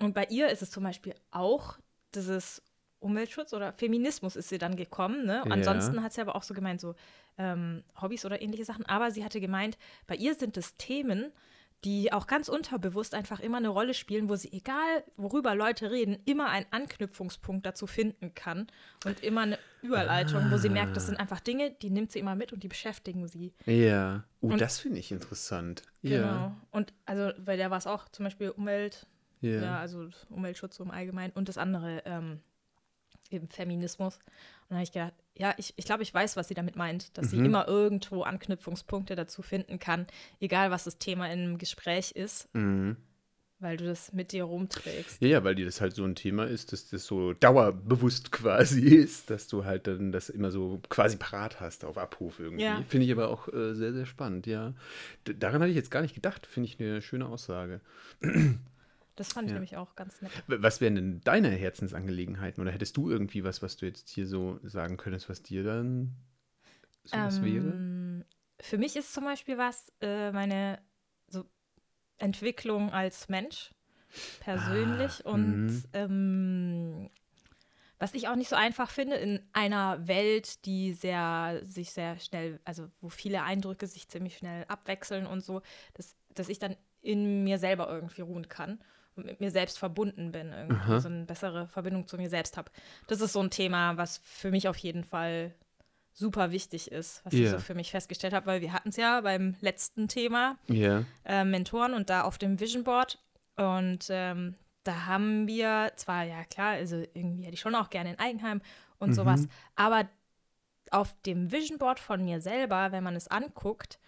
Und 0.00 0.14
bei 0.14 0.24
ihr 0.30 0.48
ist 0.48 0.62
es 0.62 0.70
zum 0.70 0.84
Beispiel 0.84 1.14
auch 1.32 1.78
dieses 2.14 2.62
Umweltschutz 3.00 3.52
oder 3.52 3.72
Feminismus 3.72 4.34
ist 4.36 4.48
sie 4.48 4.58
dann 4.58 4.76
gekommen. 4.76 5.24
Ne? 5.26 5.42
Ja. 5.44 5.50
Ansonsten 5.52 6.02
hat 6.02 6.12
sie 6.12 6.20
aber 6.20 6.34
auch 6.36 6.42
so 6.42 6.54
gemeint, 6.54 6.80
so 6.80 6.94
ähm, 7.38 7.84
Hobbys 8.00 8.24
oder 8.24 8.40
ähnliche 8.42 8.64
Sachen. 8.64 8.84
Aber 8.86 9.10
sie 9.12 9.24
hatte 9.24 9.40
gemeint, 9.40 9.78
bei 10.06 10.16
ihr 10.16 10.34
sind 10.34 10.56
es 10.56 10.74
Themen, 10.74 11.32
die 11.84 12.12
auch 12.12 12.26
ganz 12.26 12.48
unterbewusst 12.48 13.14
einfach 13.14 13.38
immer 13.38 13.58
eine 13.58 13.68
Rolle 13.68 13.94
spielen, 13.94 14.28
wo 14.28 14.34
sie, 14.34 14.52
egal 14.52 15.04
worüber 15.16 15.54
Leute 15.54 15.90
reden, 15.92 16.18
immer 16.24 16.48
einen 16.48 16.66
Anknüpfungspunkt 16.72 17.64
dazu 17.64 17.86
finden 17.86 18.34
kann 18.34 18.66
und 19.04 19.22
immer 19.22 19.42
eine 19.42 19.58
Überleitung, 19.82 20.50
wo 20.50 20.56
sie 20.56 20.70
merkt, 20.70 20.96
das 20.96 21.06
sind 21.06 21.20
einfach 21.20 21.38
Dinge, 21.38 21.70
die 21.70 21.90
nimmt 21.90 22.10
sie 22.10 22.18
immer 22.18 22.34
mit 22.34 22.52
und 22.52 22.62
die 22.64 22.68
beschäftigen 22.68 23.28
sie. 23.28 23.52
Ja. 23.64 24.24
Oh, 24.40 24.48
Und- 24.48 24.60
das 24.60 24.80
finde 24.80 24.98
ich 24.98 25.12
interessant. 25.12 25.82
Genau. 26.02 26.16
Ja. 26.26 26.56
Und 26.72 26.92
also 27.06 27.30
bei 27.44 27.56
der 27.56 27.70
war 27.70 27.78
es 27.78 27.86
auch 27.86 28.08
zum 28.08 28.24
Beispiel 28.24 28.50
Umwelt, 28.50 29.06
Ja. 29.40 29.50
ja, 29.62 29.78
also 29.78 30.08
Umweltschutz 30.30 30.80
im 30.80 30.90
Allgemeinen 30.90 31.32
und 31.34 31.48
das 31.48 31.58
andere 31.58 32.02
ähm, 32.06 32.40
eben 33.30 33.48
Feminismus. 33.48 34.16
Und 34.16 34.22
dann 34.70 34.78
habe 34.78 34.84
ich 34.84 34.92
gedacht, 34.92 35.14
ja, 35.34 35.54
ich, 35.56 35.72
ich 35.76 35.84
glaube, 35.84 36.02
ich 36.02 36.12
weiß, 36.12 36.36
was 36.36 36.48
sie 36.48 36.54
damit 36.54 36.76
meint, 36.76 37.16
dass 37.16 37.30
sie 37.30 37.36
Mhm. 37.38 37.46
immer 37.46 37.68
irgendwo 37.68 38.22
Anknüpfungspunkte 38.22 39.14
dazu 39.16 39.42
finden 39.42 39.78
kann, 39.78 40.06
egal 40.40 40.70
was 40.70 40.84
das 40.84 40.98
Thema 40.98 41.26
in 41.26 41.40
einem 41.40 41.58
Gespräch 41.58 42.12
ist, 42.12 42.48
Mhm. 42.54 42.96
weil 43.60 43.76
du 43.76 43.86
das 43.86 44.12
mit 44.12 44.32
dir 44.32 44.44
rumträgst. 44.44 45.20
Ja, 45.22 45.28
ja, 45.28 45.44
weil 45.44 45.54
dir 45.54 45.64
das 45.66 45.80
halt 45.80 45.94
so 45.94 46.04
ein 46.04 46.14
Thema 46.14 46.44
ist, 46.46 46.72
dass 46.72 46.88
das 46.88 47.06
so 47.06 47.32
dauerbewusst 47.34 48.30
quasi 48.32 48.82
ist, 48.82 49.30
dass 49.30 49.46
du 49.48 49.64
halt 49.64 49.86
dann 49.86 50.10
das 50.12 50.28
immer 50.28 50.50
so 50.50 50.80
quasi 50.88 51.16
parat 51.16 51.60
hast 51.60 51.84
auf 51.84 51.98
Abruf 51.98 52.40
irgendwie. 52.40 52.62
Ja. 52.64 52.82
Finde 52.88 53.06
ich 53.06 53.12
aber 53.12 53.28
auch 53.30 53.48
äh, 53.52 53.74
sehr, 53.74 53.92
sehr 53.92 54.06
spannend, 54.06 54.46
ja. 54.46 54.74
D 55.26 55.34
daran 55.34 55.60
hatte 55.60 55.70
ich 55.70 55.76
jetzt 55.76 55.90
gar 55.90 56.02
nicht 56.02 56.14
gedacht, 56.14 56.46
finde 56.46 56.68
ich 56.68 56.80
eine 56.80 57.00
schöne 57.02 57.26
Aussage. 57.26 57.80
Das 59.18 59.32
fand 59.32 59.46
ich 59.46 59.52
Ja. 59.52 59.54
nämlich 59.54 59.76
auch 59.76 59.96
ganz 59.96 60.22
nett. 60.22 60.32
Was 60.46 60.80
wären 60.80 60.94
denn 60.94 61.20
deine 61.22 61.48
Herzensangelegenheiten? 61.50 62.60
Oder 62.62 62.70
hättest 62.70 62.96
du 62.96 63.10
irgendwie 63.10 63.42
was, 63.44 63.62
was 63.62 63.76
du 63.76 63.86
jetzt 63.86 64.08
hier 64.08 64.26
so 64.26 64.60
sagen 64.62 64.96
könntest, 64.96 65.28
was 65.28 65.42
dir 65.42 65.64
dann 65.64 66.14
sowas 67.04 67.42
wäre? 67.42 67.64
Ähm, 67.70 68.24
Für 68.60 68.78
mich 68.78 68.96
ist 68.96 69.12
zum 69.12 69.24
Beispiel 69.24 69.58
was, 69.58 69.92
äh, 70.00 70.30
meine 70.32 70.78
so 71.28 71.44
Entwicklung 72.18 72.90
als 72.92 73.28
Mensch 73.28 73.70
persönlich 74.40 75.26
Ah, 75.26 75.30
und 75.32 75.66
mhm. 75.66 75.82
ähm, 75.92 77.10
was 77.98 78.14
ich 78.14 78.28
auch 78.28 78.36
nicht 78.36 78.48
so 78.48 78.56
einfach 78.56 78.90
finde, 78.90 79.16
in 79.16 79.40
einer 79.52 80.06
Welt, 80.06 80.64
die 80.66 80.92
sehr, 80.92 81.60
sich 81.64 81.90
sehr 81.90 82.18
schnell, 82.20 82.60
also 82.64 82.88
wo 83.00 83.08
viele 83.08 83.42
Eindrücke 83.42 83.86
sich 83.86 84.08
ziemlich 84.08 84.36
schnell 84.36 84.64
abwechseln 84.68 85.26
und 85.26 85.40
so, 85.40 85.62
dass, 85.94 86.14
dass 86.34 86.48
ich 86.48 86.58
dann 86.60 86.76
in 87.00 87.42
mir 87.44 87.58
selber 87.58 87.88
irgendwie 87.88 88.20
ruhen 88.22 88.48
kann 88.48 88.78
mit 89.24 89.40
mir 89.40 89.50
selbst 89.50 89.78
verbunden 89.78 90.32
bin, 90.32 90.52
irgendwie 90.52 90.76
Aha. 90.76 91.00
so 91.00 91.08
eine 91.08 91.24
bessere 91.24 91.68
Verbindung 91.68 92.06
zu 92.06 92.16
mir 92.16 92.28
selbst 92.30 92.56
habe. 92.56 92.70
Das 93.06 93.20
ist 93.20 93.32
so 93.32 93.40
ein 93.40 93.50
Thema, 93.50 93.96
was 93.96 94.18
für 94.24 94.50
mich 94.50 94.68
auf 94.68 94.76
jeden 94.78 95.04
Fall 95.04 95.54
super 96.12 96.50
wichtig 96.50 96.90
ist, 96.90 97.24
was 97.24 97.34
ich 97.34 97.40
Ja. 97.44 97.50
so 97.50 97.58
für 97.58 97.74
mich 97.74 97.90
festgestellt 97.92 98.32
habe, 98.34 98.46
weil 98.46 98.60
wir 98.60 98.72
hatten 98.72 98.88
es 98.88 98.96
ja 98.96 99.20
beim 99.20 99.54
letzten 99.60 100.08
Thema, 100.08 100.56
Ja. 100.66 101.04
äh, 101.24 101.44
Mentoren 101.44 101.94
und 101.94 102.10
da 102.10 102.22
auf 102.22 102.38
dem 102.38 102.58
Vision 102.58 102.82
Board. 102.84 103.18
Und 103.56 104.06
ähm, 104.10 104.56
da 104.84 105.06
haben 105.06 105.46
wir 105.46 105.92
zwar, 105.96 106.24
ja 106.24 106.44
klar, 106.44 106.70
also 106.72 106.96
irgendwie 107.14 107.42
hätte 107.44 107.54
ich 107.54 107.60
schon 107.60 107.74
auch 107.74 107.90
gerne 107.90 108.10
ein 108.10 108.18
Eigenheim 108.18 108.60
und 108.98 109.10
Mhm. 109.10 109.14
sowas, 109.14 109.48
aber 109.76 110.08
auf 110.90 111.14
dem 111.26 111.52
Vision 111.52 111.78
Board 111.78 112.00
von 112.00 112.24
mir 112.24 112.40
selber, 112.40 112.92
wenn 112.92 113.04
man 113.04 113.14
es 113.14 113.28
anguckt, 113.28 113.98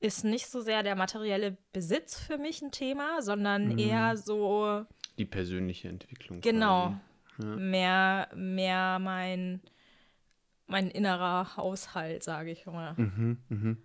ist 0.00 0.24
nicht 0.24 0.46
so 0.46 0.60
sehr 0.62 0.82
der 0.82 0.96
materielle 0.96 1.56
Besitz 1.72 2.18
für 2.18 2.38
mich 2.38 2.62
ein 2.62 2.72
Thema, 2.72 3.20
sondern 3.22 3.68
Mhm. 3.72 3.78
eher 3.78 4.16
so 4.16 4.84
Die 5.18 5.26
persönliche 5.26 5.88
Entwicklung. 5.88 6.40
Genau. 6.40 6.94
Ja. 7.38 7.44
mehr, 7.56 8.28
mehr 8.34 8.98
mein, 8.98 9.60
mein 10.66 10.90
innerer 10.90 11.56
Haushalt, 11.56 12.22
sage 12.22 12.50
ich 12.50 12.66
mal. 12.66 12.94
Mhm, 12.96 13.38
mhm. 13.48 13.76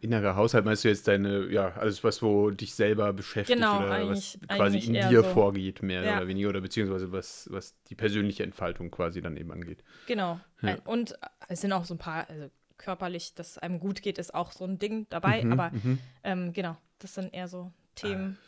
Innerer 0.00 0.36
Haushalt 0.36 0.64
meinst 0.64 0.84
du 0.84 0.88
jetzt 0.88 1.08
deine, 1.08 1.50
ja, 1.52 1.70
alles, 1.74 2.02
was 2.04 2.22
wo 2.22 2.50
dich 2.50 2.72
selber 2.74 3.12
beschäftigt 3.12 3.58
Genau, 3.58 3.78
oder 3.84 4.08
was 4.08 4.38
quasi 4.48 4.78
in 4.78 4.92
dir 4.94 5.22
so. 5.22 5.22
vorgeht, 5.24 5.82
mehr 5.82 6.02
Ja. 6.04 6.16
oder 6.18 6.28
weniger, 6.28 6.48
oder 6.50 6.60
beziehungsweise 6.60 7.10
was, 7.10 7.48
was 7.50 7.74
die 7.90 7.96
persönliche 7.96 8.44
Entfaltung 8.44 8.90
quasi 8.92 9.20
dann 9.20 9.36
eben 9.36 9.50
angeht. 9.50 9.82
Genau. 10.06 10.40
Ja. 10.62 10.78
Und 10.84 11.18
es 11.48 11.60
sind 11.62 11.72
auch 11.72 11.84
so 11.84 11.94
ein 11.94 11.98
paar, 11.98 12.30
also 12.30 12.48
körperlich, 12.78 13.34
dass 13.34 13.52
es 13.52 13.58
einem 13.58 13.80
gut 13.80 14.02
geht, 14.02 14.18
ist 14.18 14.34
auch 14.34 14.52
so 14.52 14.64
ein 14.64 14.78
Ding 14.78 15.06
dabei. 15.08 15.44
Mhm, 15.44 15.52
aber 15.52 15.70
mhm. 15.70 15.98
ähm, 16.24 16.52
genau, 16.52 16.76
das 16.98 17.14
sind 17.14 17.32
eher 17.34 17.48
so 17.48 17.72
Themen. 17.94 18.38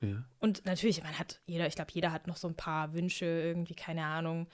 Ja. 0.00 0.24
Und 0.40 0.66
natürlich, 0.66 1.02
man 1.02 1.18
hat 1.18 1.40
jeder, 1.46 1.66
ich 1.66 1.76
glaube, 1.76 1.90
jeder 1.92 2.12
hat 2.12 2.26
noch 2.26 2.36
so 2.36 2.48
ein 2.48 2.54
paar 2.54 2.92
Wünsche, 2.92 3.24
irgendwie, 3.24 3.74
keine 3.74 4.04
Ahnung, 4.04 4.46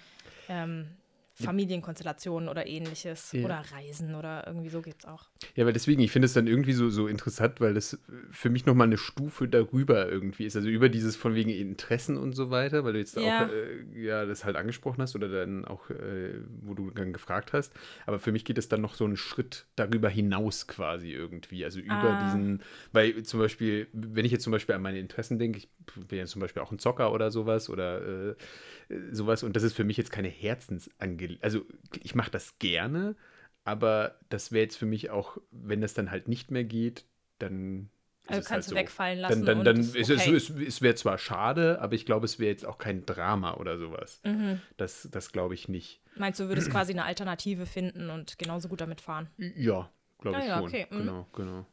ähm, 0.49 0.97
Familienkonstellationen 1.45 2.49
oder 2.49 2.67
ähnliches 2.67 3.33
Ja. 3.33 3.45
oder 3.45 3.63
Reisen 3.73 4.15
oder 4.15 4.47
irgendwie 4.47 4.69
so 4.71 4.81
geht's 4.83 5.05
auch. 5.05 5.25
Ja, 5.55 5.65
weil 5.67 5.73
deswegen, 5.73 6.01
ich 6.03 6.11
finde 6.11 6.27
es 6.27 6.33
dann 6.35 6.47
irgendwie 6.47 6.73
so, 6.73 6.91
so 6.91 7.07
interessant, 7.07 7.61
weil 7.61 7.75
das 7.75 7.99
für 8.31 8.51
mich 8.51 8.67
nochmal 8.67 8.87
eine 8.87 8.99
Stufe 8.99 9.49
darüber 9.49 10.09
irgendwie 10.11 10.45
ist. 10.45 10.57
Also 10.57 10.69
über 10.69 10.89
dieses 10.89 11.17
von 11.17 11.35
wegen 11.35 11.51
Interessen 11.51 12.17
und 12.17 12.35
so 12.35 12.51
weiter, 12.51 12.85
weil 12.85 12.93
du 12.93 12.99
jetzt 12.99 13.17
Ja. 13.17 13.47
auch 13.47 13.49
äh, 13.49 14.01
ja, 14.03 14.27
das 14.27 14.45
halt 14.45 14.57
angesprochen 14.57 15.01
hast 15.03 15.15
oder 15.17 15.29
dann 15.29 15.65
auch, 15.65 15.89
äh, 15.91 16.35
wo 16.63 16.75
du 16.75 16.91
dann 16.91 17.13
gefragt 17.13 17.53
hast. 17.53 17.73
Aber 18.07 18.19
für 18.19 18.33
mich 18.33 18.45
geht 18.45 18.59
es 18.59 18.69
dann 18.69 18.81
noch 18.81 18.95
so 18.95 19.05
einen 19.05 19.17
Schritt 19.17 19.67
darüber 19.77 20.09
hinaus 20.09 20.67
quasi 20.67 21.11
irgendwie. 21.13 21.65
Also 21.65 21.81
über 21.81 22.11
Ah. 22.13 22.15
diesen, 22.17 22.63
weil 22.93 23.23
zum 23.23 23.41
Beispiel, 23.41 23.89
wenn 23.93 24.25
ich 24.25 24.33
jetzt 24.33 24.45
zum 24.45 24.51
Beispiel 24.53 24.75
an 24.75 24.83
meine 24.83 24.99
Interessen 24.99 25.39
denke, 25.39 25.59
ich 25.59 25.69
bin 26.09 26.19
ja 26.19 26.27
zum 26.27 26.41
Beispiel 26.41 26.63
auch 26.63 26.71
ein 26.73 26.79
Zocker 26.79 27.13
oder 27.13 27.31
sowas 27.31 27.71
oder 27.71 28.31
äh, 28.31 28.35
sowas 29.13 29.43
und 29.43 29.57
das 29.57 29.63
ist 29.63 29.73
für 29.75 29.85
mich 29.85 29.97
jetzt 29.97 30.11
keine 30.11 30.29
Herzensangelegenheit. 30.29 31.30
Also 31.41 31.65
ich 32.03 32.15
mache 32.15 32.31
das 32.31 32.59
gerne, 32.59 33.17
aber 33.65 34.19
das 34.29 34.53
wäre 34.53 34.63
jetzt 34.63 34.77
für 34.77 34.87
mich 34.87 35.11
auch, 35.11 35.39
wenn 35.51 35.81
das 35.81 35.95
dann 35.95 36.11
halt 36.11 36.29
nicht 36.29 36.51
mehr 36.51 36.65
geht, 36.65 37.05
dann. 37.39 37.91
Also 38.27 38.43
es 38.43 38.49
kannst 38.49 38.53
halt 38.53 38.65
du 38.67 38.71
so. 38.71 38.77
wegfallen 38.77 39.19
lassen. 39.19 39.45
Dann, 39.45 39.47
dann, 39.47 39.59
und 39.59 39.65
dann 39.65 39.81
ist 39.81 39.97
ist 39.97 40.11
okay. 40.11 40.37
es, 40.37 40.51
es, 40.51 40.57
es 40.57 40.83
wäre 40.83 40.95
zwar 40.95 41.19
schade, 41.19 41.81
aber 41.81 41.95
ich 41.95 42.07
glaube, 42.07 42.27
es 42.27 42.39
wäre 42.39 42.51
jetzt 42.51 42.65
auch 42.65 42.79
kein 42.79 43.05
Drama 43.05 43.55
oder 43.55 43.79
sowas. 43.79 44.21
Mhm. 44.25 44.61
Das, 44.77 45.09
das 45.11 45.33
glaube 45.33 45.55
ich 45.55 45.69
nicht. 45.69 46.01
Meinst 46.17 46.39
du, 46.39 46.49
würdest 46.49 46.71
quasi 46.71 46.93
eine 46.93 47.05
Alternative 47.05 47.67
finden 47.67 48.11
und 48.11 48.39
genauso 48.39 48.69
gut 48.69 48.81
damit 48.81 49.01
fahren? 49.01 49.29
Ja, 49.39 49.91
glaube 50.21 50.39
Ah 50.39 50.41
ich 50.41 50.47
ja, 50.47 50.59
schon. 50.59 50.67
okay, 50.67 50.87
mhm. 50.91 50.99
Genau, 50.99 51.27
genau. 51.33 51.67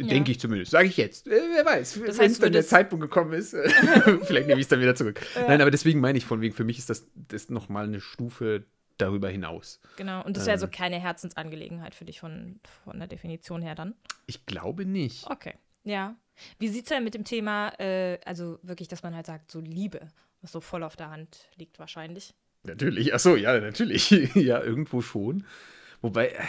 Ja. 0.00 0.06
Denke 0.06 0.30
ich 0.32 0.40
zumindest. 0.40 0.70
Sage 0.70 0.88
ich 0.88 0.96
jetzt. 0.96 1.28
Äh, 1.28 1.40
wer 1.54 1.64
weiß. 1.64 2.00
Das 2.06 2.18
Wenn 2.18 2.24
heißt, 2.26 2.42
dann 2.42 2.52
der 2.52 2.64
Zeitpunkt 2.64 3.02
gekommen 3.02 3.32
ist, 3.32 3.50
vielleicht 4.22 4.46
nehme 4.46 4.58
ich 4.60 4.64
es 4.64 4.68
dann 4.68 4.80
wieder 4.80 4.94
zurück. 4.94 5.20
Nein, 5.34 5.60
aber 5.60 5.70
deswegen 5.70 6.00
meine 6.00 6.16
ich 6.16 6.24
von 6.24 6.40
wegen, 6.40 6.54
für 6.54 6.64
mich 6.64 6.78
ist 6.78 6.88
das, 6.90 7.06
das 7.14 7.50
nochmal 7.50 7.84
eine 7.84 8.00
Stufe 8.00 8.64
darüber 8.96 9.28
hinaus. 9.28 9.80
Genau. 9.96 10.24
Und 10.24 10.36
das 10.36 10.46
wäre 10.46 10.58
so 10.58 10.66
Ähm. 10.66 10.72
keine 10.72 11.00
Herzensangelegenheit 11.00 11.94
für 11.94 12.04
dich 12.04 12.20
von, 12.20 12.60
von 12.84 12.98
der 12.98 13.08
Definition 13.08 13.62
her 13.62 13.74
dann? 13.74 13.94
Ich 14.26 14.46
glaube 14.46 14.84
nicht. 14.86 15.26
Okay. 15.30 15.54
Ja. 15.84 16.16
Wie 16.58 16.68
sieht 16.68 16.84
es 16.84 16.88
denn 16.88 17.04
mit 17.04 17.14
dem 17.14 17.24
Thema, 17.24 17.68
äh, 17.78 18.18
also 18.24 18.58
wirklich, 18.62 18.88
dass 18.88 19.02
man 19.02 19.14
halt 19.14 19.26
sagt, 19.26 19.50
so 19.50 19.60
Liebe, 19.60 20.00
was 20.42 20.52
so 20.52 20.60
voll 20.60 20.82
auf 20.82 20.96
der 20.96 21.10
Hand 21.10 21.48
liegt 21.56 21.78
wahrscheinlich? 21.78 22.34
Natürlich, 22.62 23.14
ach 23.14 23.20
so, 23.20 23.36
ja, 23.36 23.58
natürlich. 23.58 24.10
ja, 24.34 24.62
irgendwo 24.62 25.00
schon. 25.02 25.44
Wobei, 26.02 26.28
äh, 26.28 26.42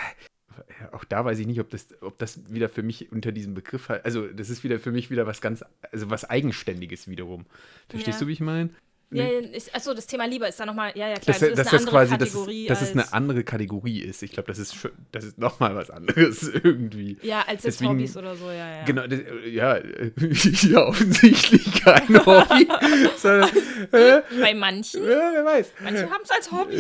auch 0.91 1.03
da 1.03 1.23
weiß 1.25 1.39
ich 1.39 1.47
nicht, 1.47 1.59
ob 1.59 1.69
das, 1.69 1.87
ob 2.01 2.17
das 2.17 2.39
wieder 2.53 2.69
für 2.69 2.83
mich 2.83 3.11
unter 3.11 3.31
diesem 3.31 3.53
Begriff 3.53 3.89
halt, 3.89 4.05
also 4.05 4.27
das 4.27 4.49
ist 4.49 4.63
wieder 4.63 4.79
für 4.79 4.91
mich 4.91 5.09
wieder 5.09 5.25
was 5.27 5.41
ganz, 5.41 5.63
also 5.91 6.09
was 6.09 6.29
Eigenständiges 6.29 7.07
wiederum. 7.07 7.45
Verstehst 7.89 8.19
Ja. 8.19 8.25
du, 8.25 8.27
wie 8.29 8.33
ich 8.33 8.39
meine? 8.41 8.69
Ja, 9.13 9.25
ich, 9.29 9.75
achso, 9.75 9.93
das 9.93 10.07
Thema 10.07 10.25
Liebe 10.25 10.47
ist 10.47 10.57
dann 10.59 10.67
nochmal, 10.67 10.93
ja, 10.95 11.09
ja, 11.09 11.15
klar, 11.15 11.37
Dass, 11.37 11.39
das 11.39 11.49
ist 11.49 11.57
dass 11.57 11.67
eine 11.67 11.71
das 11.71 11.73
andere 11.81 11.91
quasi, 11.91 12.17
dass, 12.17 12.29
Kategorie. 12.29 12.63
es- 12.63 12.67
dass 12.69 12.81
es 12.81 12.91
eine 12.91 13.13
andere 13.13 13.43
Kategorie 13.43 13.99
ist. 13.99 14.23
Ich 14.23 14.31
glaube, 14.31 14.47
das 14.47 14.57
ist 14.57 14.75
das 15.11 15.25
ist 15.25 15.37
nochmal 15.37 15.75
was 15.75 15.89
anderes 15.89 16.43
irgendwie. 16.63 17.17
Ja, 17.21 17.39
als 17.41 17.63
jetzt 17.63 17.81
deswegen- 17.81 17.89
Hobbys 17.91 18.15
oder 18.15 18.35
so, 18.37 18.45
ja, 18.49 18.77
ja. 18.77 18.83
Genau, 18.85 19.05
das, 19.07 19.19
ja, 19.49 19.77
ja, 20.71 20.85
offensichtlich 20.87 21.83
kein 21.83 22.25
Hobby. 22.25 22.67
sondern, 23.17 23.49
äh, 23.91 24.21
Bei 24.39 24.53
manchen, 24.53 25.03
ja, 25.03 25.31
wer 25.33 25.43
weiß. 25.45 25.71
manche 25.83 26.09
haben 26.09 26.21
es 26.23 26.29
als 26.31 26.51
Hobby. 26.51 26.77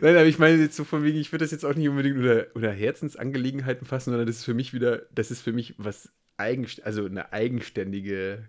Nein, 0.00 0.16
aber 0.16 0.26
ich 0.26 0.38
meine 0.38 0.62
jetzt 0.62 0.76
so 0.76 0.84
von 0.84 1.02
wegen, 1.02 1.18
ich 1.18 1.32
würde 1.32 1.44
das 1.44 1.50
jetzt 1.50 1.64
auch 1.64 1.74
nicht 1.74 1.88
unbedingt 1.88 2.16
unter, 2.16 2.46
unter 2.54 2.70
Herzensangelegenheiten 2.70 3.86
fassen, 3.86 4.10
sondern 4.10 4.26
das 4.28 4.36
ist 4.36 4.44
für 4.44 4.54
mich 4.54 4.72
wieder, 4.72 5.02
das 5.14 5.30
ist 5.32 5.42
für 5.42 5.52
mich 5.52 5.74
was 5.78 6.10
eigenst 6.36 6.84
also 6.84 7.04
eine 7.04 7.32
eigenständige 7.32 8.48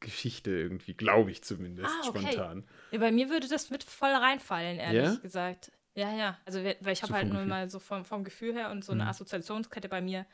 Geschichte 0.00 0.50
irgendwie, 0.50 0.94
glaube 0.94 1.30
ich 1.30 1.42
zumindest, 1.42 1.90
Ah, 2.04 2.08
okay. 2.08 2.20
spontan. 2.20 2.64
Ja, 2.90 2.98
bei 2.98 3.12
mir 3.12 3.30
würde 3.30 3.48
das 3.48 3.70
mit 3.70 3.84
voll 3.84 4.10
reinfallen, 4.10 4.78
ehrlich 4.78 5.02
Ja? 5.04 5.16
gesagt. 5.16 5.72
Ja, 5.94 6.12
ja. 6.12 6.38
Also, 6.46 6.62
weil 6.62 6.92
ich 6.92 7.02
habe 7.02 7.12
So 7.12 7.14
halt 7.14 7.26
nur 7.28 7.36
Gefühl. 7.38 7.48
mal 7.50 7.70
so 7.70 7.78
vom, 7.78 8.04
vom 8.04 8.24
Gefühl 8.24 8.54
her 8.54 8.70
und 8.70 8.84
so 8.84 8.92
eine 8.92 9.04
Mhm. 9.04 9.08
Assoziationskette 9.10 9.88
bei 9.88 10.00
mir 10.00 10.24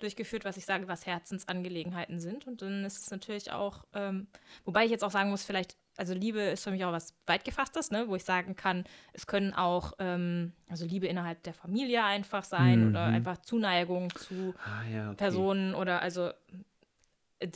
durchgeführt, 0.00 0.44
was 0.44 0.56
ich 0.56 0.66
sage, 0.66 0.88
was 0.88 1.06
Herzensangelegenheiten 1.06 2.20
sind. 2.20 2.46
Und 2.46 2.62
dann 2.62 2.84
ist 2.84 3.00
es 3.00 3.10
natürlich 3.10 3.52
auch, 3.52 3.84
ähm, 3.94 4.26
wobei 4.64 4.84
ich 4.84 4.90
jetzt 4.90 5.04
auch 5.04 5.10
sagen 5.12 5.30
muss, 5.30 5.44
vielleicht, 5.44 5.76
also 5.96 6.12
Liebe 6.14 6.40
ist 6.40 6.64
für 6.64 6.72
mich 6.72 6.84
auch 6.84 6.92
was 6.92 7.14
weit 7.26 7.44
gefasstes, 7.44 7.92
ne, 7.92 8.08
wo 8.08 8.16
ich 8.16 8.24
sagen 8.24 8.56
kann, 8.56 8.84
es 9.12 9.26
können 9.28 9.54
auch, 9.54 9.92
ähm, 10.00 10.52
also 10.68 10.84
Liebe 10.84 11.06
innerhalb 11.06 11.42
der 11.44 11.54
Familie 11.54 12.02
einfach 12.04 12.42
sein 12.42 12.82
oder 12.88 13.06
Mhm. 13.06 13.14
einfach 13.14 13.38
Zuneigung 13.38 14.10
zu 14.16 14.54
Ah 14.64 14.84
ja, 14.92 15.10
okay. 15.12 15.16
Personen 15.16 15.74
oder 15.76 16.02
also 16.02 16.32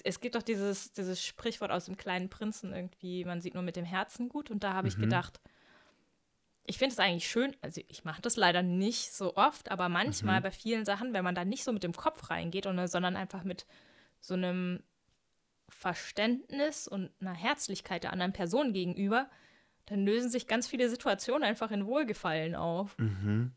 es- 0.04 0.20
gibt 0.20 0.34
doch 0.34 0.42
dieses, 0.42 0.92
dieses 0.92 1.24
Sprichwort 1.24 1.70
aus 1.70 1.86
dem 1.86 1.96
kleinen 1.96 2.28
Prinzen 2.28 2.72
irgendwie, 2.72 3.24
man 3.24 3.40
sieht 3.40 3.54
nur 3.54 3.62
mit 3.62 3.76
dem 3.76 3.84
Herzen 3.84 4.28
gut 4.28 4.50
und 4.50 4.62
da 4.64 4.72
habe 4.74 4.88
ich 4.88 4.96
Mhm. 4.96 5.02
gedacht, 5.02 5.40
ich 6.64 6.76
finde 6.78 6.92
es 6.92 6.98
eigentlich 6.98 7.28
schön, 7.28 7.56
also 7.62 7.80
ich 7.88 8.04
mache 8.04 8.20
das 8.20 8.36
leider 8.36 8.62
nicht 8.62 9.12
so 9.12 9.36
oft, 9.36 9.70
aber 9.70 9.88
manchmal 9.88 10.40
Mhm. 10.40 10.42
bei 10.44 10.50
vielen 10.50 10.84
Sachen, 10.84 11.14
wenn 11.14 11.24
man 11.24 11.34
da 11.34 11.44
nicht 11.44 11.64
so 11.64 11.72
mit 11.72 11.82
dem 11.82 11.94
Kopf 11.94 12.28
reingeht, 12.30 12.66
und, 12.66 12.86
sondern 12.88 13.16
einfach 13.16 13.42
mit 13.44 13.66
so 14.20 14.34
einem 14.34 14.82
Verständnis 15.68 16.88
und 16.88 17.10
einer 17.20 17.34
Herzlichkeit 17.34 18.02
der 18.04 18.12
anderen 18.12 18.32
Person 18.32 18.72
gegenüber, 18.72 19.30
dann 19.86 20.04
lösen 20.04 20.30
sich 20.30 20.46
ganz 20.46 20.66
viele 20.68 20.88
Situationen 20.90 21.44
einfach 21.44 21.70
in 21.70 21.86
Wohlgefallen 21.86 22.54
auf. 22.54 22.96
Mhm. 22.98 23.52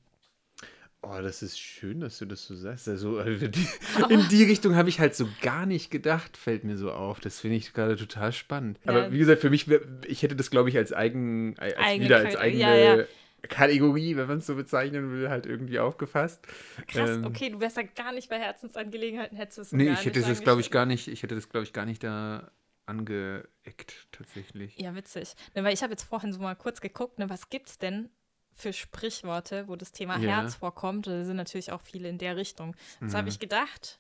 Oh, 1.04 1.20
das 1.20 1.42
ist 1.42 1.60
schön, 1.60 2.00
dass 2.00 2.20
du 2.20 2.26
das 2.26 2.46
so 2.46 2.56
sagst. 2.56 2.88
Also, 2.88 3.18
äh, 3.20 3.50
die- 3.50 3.68
in 4.10 4.28
die 4.30 4.44
Richtung 4.44 4.76
habe 4.76 4.88
ich 4.88 5.00
halt 5.00 5.16
so 5.16 5.28
gar 5.42 5.66
nicht 5.66 5.90
gedacht, 5.90 6.38
fällt 6.38 6.64
mir 6.64 6.78
so 6.78 6.92
auf. 6.92 7.20
Das 7.20 7.40
finde 7.40 7.58
ich 7.58 7.74
gerade 7.74 7.96
total 7.96 8.32
spannend. 8.32 8.80
Aber 8.86 9.06
Ja. 9.06 9.12
wie 9.12 9.18
gesagt, 9.18 9.42
für 9.42 9.50
mich, 9.50 9.66
ich 10.06 10.22
hätte 10.22 10.36
das, 10.36 10.52
glaube 10.52 10.70
ich, 10.70 10.78
als 10.78 10.94
eigen, 10.94 11.56
als 11.58 11.76
Eigene 11.78 12.06
wieder 12.06 12.18
als 12.18 12.36
eigene 12.36 12.62
ja, 12.62 12.96
ja. 12.98 13.04
Kategorie, 13.50 14.16
wenn 14.16 14.28
man 14.28 14.38
es 14.38 14.46
so 14.46 14.56
bezeichnen 14.56 15.12
will, 15.12 15.28
halt 15.30 15.48
irgendwie 15.48 15.80
aufgefasst. 15.80 16.46
Krass, 16.88 17.10
Ähm, 17.10 17.26
okay, 17.26 17.50
du 17.50 17.60
wärst 17.60 17.78
ja 17.78 17.84
gar 17.84 18.12
nicht 18.12 18.30
bei 18.30 18.38
Herzensangelegenheiten, 18.38 19.36
hättest 19.36 19.58
du 19.58 19.62
es 19.64 19.72
Nee, 19.72 19.90
ich 19.92 20.06
hätte 20.06 20.22
das, 20.22 20.42
glaube 20.44 20.62
ich, 20.62 20.70
gar 20.70 20.86
nicht, 20.86 21.08
ich 21.08 21.24
hätte 21.24 21.34
das, 21.34 21.50
glaube 21.50 21.64
ich, 21.64 21.74
gar 21.74 21.88
nicht 21.88 22.04
da 22.04 22.52
angeeckt, 22.86 24.08
tatsächlich. 24.12 24.78
Ja, 24.78 24.94
witzig. 24.96 25.34
Ne, 25.56 25.64
weil 25.64 25.74
ich 25.74 25.82
habe 25.82 25.94
jetzt 25.94 26.04
vorhin 26.04 26.32
so 26.34 26.40
mal 26.40 26.56
kurz 26.56 26.82
geguckt, 26.82 27.18
ne, 27.18 27.30
was 27.30 27.50
gibt's 27.50 27.80
denn 27.80 28.10
für 28.54 28.74
Sprichworte, 28.74 29.68
wo 29.68 29.76
das 29.76 29.92
Thema 29.92 30.18
Ja. 30.18 30.42
Herz 30.42 30.56
vorkommt? 30.56 31.08
Da 31.08 31.24
sind 31.24 31.36
natürlich 31.38 31.72
auch 31.72 31.82
viele 31.82 32.10
in 32.10 32.18
der 32.18 32.36
Richtung. 32.36 32.76
Jetzt 33.02 33.14
Mhm. 33.14 33.18
habe 33.18 33.30
ich 33.30 33.40
gedacht, 33.40 34.00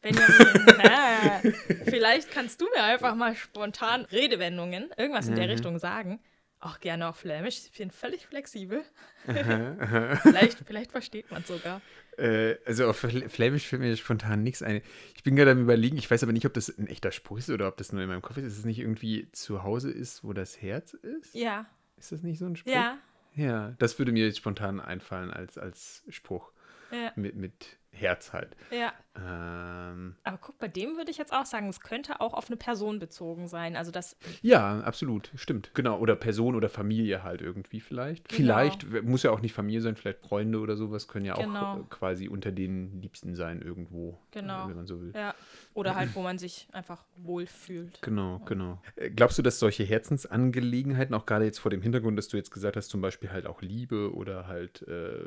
Benjamin, 0.00 0.26
hä, 0.80 1.52
vielleicht 1.84 2.30
kannst 2.30 2.60
du 2.60 2.66
mir 2.74 2.82
einfach 2.82 3.14
mal 3.14 3.36
spontan 3.36 4.04
Redewendungen, 4.06 4.90
irgendwas 4.96 5.28
in 5.28 5.36
der 5.36 5.44
Mhm. 5.44 5.50
Richtung 5.52 5.78
sagen. 5.78 6.20
Auch 6.58 6.78
gerne 6.78 7.08
auf 7.08 7.16
Flämisch. 7.16 7.58
Ich 7.72 7.76
bin 7.78 7.90
völlig 7.90 8.26
flexibel. 8.26 8.84
Aha, 9.26 9.76
aha. 9.80 10.16
Vielleicht, 10.22 10.58
vielleicht 10.64 10.92
versteht 10.92 11.28
man 11.30 11.42
sogar. 11.44 11.80
Äh, 12.18 12.56
also 12.66 12.88
auf 12.88 13.02
Fl- 13.02 13.28
Flämisch 13.28 13.66
fällt 13.66 13.82
mir 13.82 13.96
spontan 13.96 14.42
nichts 14.44 14.62
ein. 14.62 14.80
Ich 15.16 15.22
bin 15.24 15.34
gerade 15.34 15.52
am 15.52 15.62
überlegen, 15.62 15.96
ich 15.96 16.08
weiß 16.10 16.22
aber 16.22 16.32
nicht, 16.32 16.46
ob 16.46 16.54
das 16.54 16.68
ein 16.68 16.86
echter 16.86 17.10
Spruch 17.10 17.38
ist 17.38 17.50
oder 17.50 17.66
ob 17.66 17.76
das 17.78 17.92
nur 17.92 18.00
in 18.02 18.08
meinem 18.08 18.22
Kopf 18.22 18.36
ist. 18.36 18.44
Ist 18.44 18.58
es 18.58 18.64
nicht 18.64 18.78
irgendwie 18.78 19.28
zu 19.32 19.62
Hause 19.64 19.90
ist, 19.90 20.22
wo 20.22 20.32
das 20.32 20.60
Herz 20.62 20.92
ist? 20.94 21.34
Ja, 21.34 21.66
Ist 21.96 22.12
das 22.12 22.22
nicht 22.22 22.38
so 22.38 22.46
ein 22.46 22.54
Spruch? 22.54 22.72
ja, 22.72 22.96
Ja, 23.34 23.74
das 23.78 23.98
würde 23.98 24.12
mir 24.12 24.26
jetzt 24.26 24.38
spontan 24.38 24.80
einfallen 24.80 25.30
als, 25.30 25.58
als 25.58 26.04
Spruch. 26.08 26.52
ja. 26.90 27.12
Mit, 27.16 27.36
mit 27.36 27.78
Herz 27.92 28.32
halt. 28.32 28.56
Ja. 28.70 28.92
Ähm, 29.14 30.16
Aber 30.24 30.38
guck, 30.38 30.58
bei 30.58 30.68
dem 30.68 30.96
würde 30.96 31.10
ich 31.10 31.18
jetzt 31.18 31.32
auch 31.34 31.44
sagen, 31.44 31.68
es 31.68 31.80
könnte 31.80 32.20
auch 32.22 32.32
auf 32.32 32.46
eine 32.48 32.56
Person 32.56 32.98
bezogen 32.98 33.46
sein. 33.46 33.76
Also 33.76 33.90
das, 33.90 34.16
ja, 34.40 34.80
absolut, 34.80 35.30
stimmt. 35.34 35.70
Genau. 35.74 35.98
Oder 35.98 36.16
Person 36.16 36.54
oder 36.56 36.70
Familie 36.70 37.22
halt 37.22 37.42
irgendwie 37.42 37.80
vielleicht. 37.80 38.30
Genau. 38.30 38.54
Vielleicht, 38.54 38.90
muss 39.04 39.22
ja 39.22 39.30
auch 39.30 39.40
nicht 39.40 39.52
Familie 39.52 39.82
sein, 39.82 39.96
vielleicht 39.96 40.20
Freunde 40.20 40.60
oder 40.60 40.76
sowas 40.76 41.06
können 41.08 41.26
ja 41.26 41.34
auch 41.34 41.42
Genau. 41.42 41.80
äh, 41.80 41.82
quasi 41.90 42.28
unter 42.28 42.50
den 42.52 43.02
Liebsten 43.02 43.34
sein 43.34 43.60
irgendwo. 43.60 44.18
Genau. 44.30 44.66
Wenn 44.68 44.76
man 44.76 44.86
so 44.86 45.00
will. 45.00 45.12
ja. 45.14 45.34
Oder 45.74 45.94
halt, 45.94 46.08
wo 46.16 46.22
man 46.22 46.38
sich 46.38 46.68
einfach 46.72 47.04
wohlfühlt. 47.16 48.00
Genau, 48.00 48.38
genau. 48.46 48.80
Äh, 48.96 49.10
Glaubst 49.10 49.36
du, 49.38 49.42
dass 49.42 49.58
solche 49.58 49.84
Herzensangelegenheiten, 49.84 51.14
auch 51.14 51.26
gerade 51.26 51.44
jetzt 51.44 51.58
vor 51.58 51.70
dem 51.70 51.82
Hintergrund, 51.82 52.16
dass 52.16 52.28
du 52.28 52.38
jetzt 52.38 52.50
gesagt 52.50 52.76
hast, 52.76 52.88
zum 52.88 53.02
Beispiel 53.02 53.30
halt 53.30 53.46
auch 53.46 53.60
Liebe 53.60 54.14
oder 54.14 54.46
halt 54.46 54.80
äh, 54.88 55.18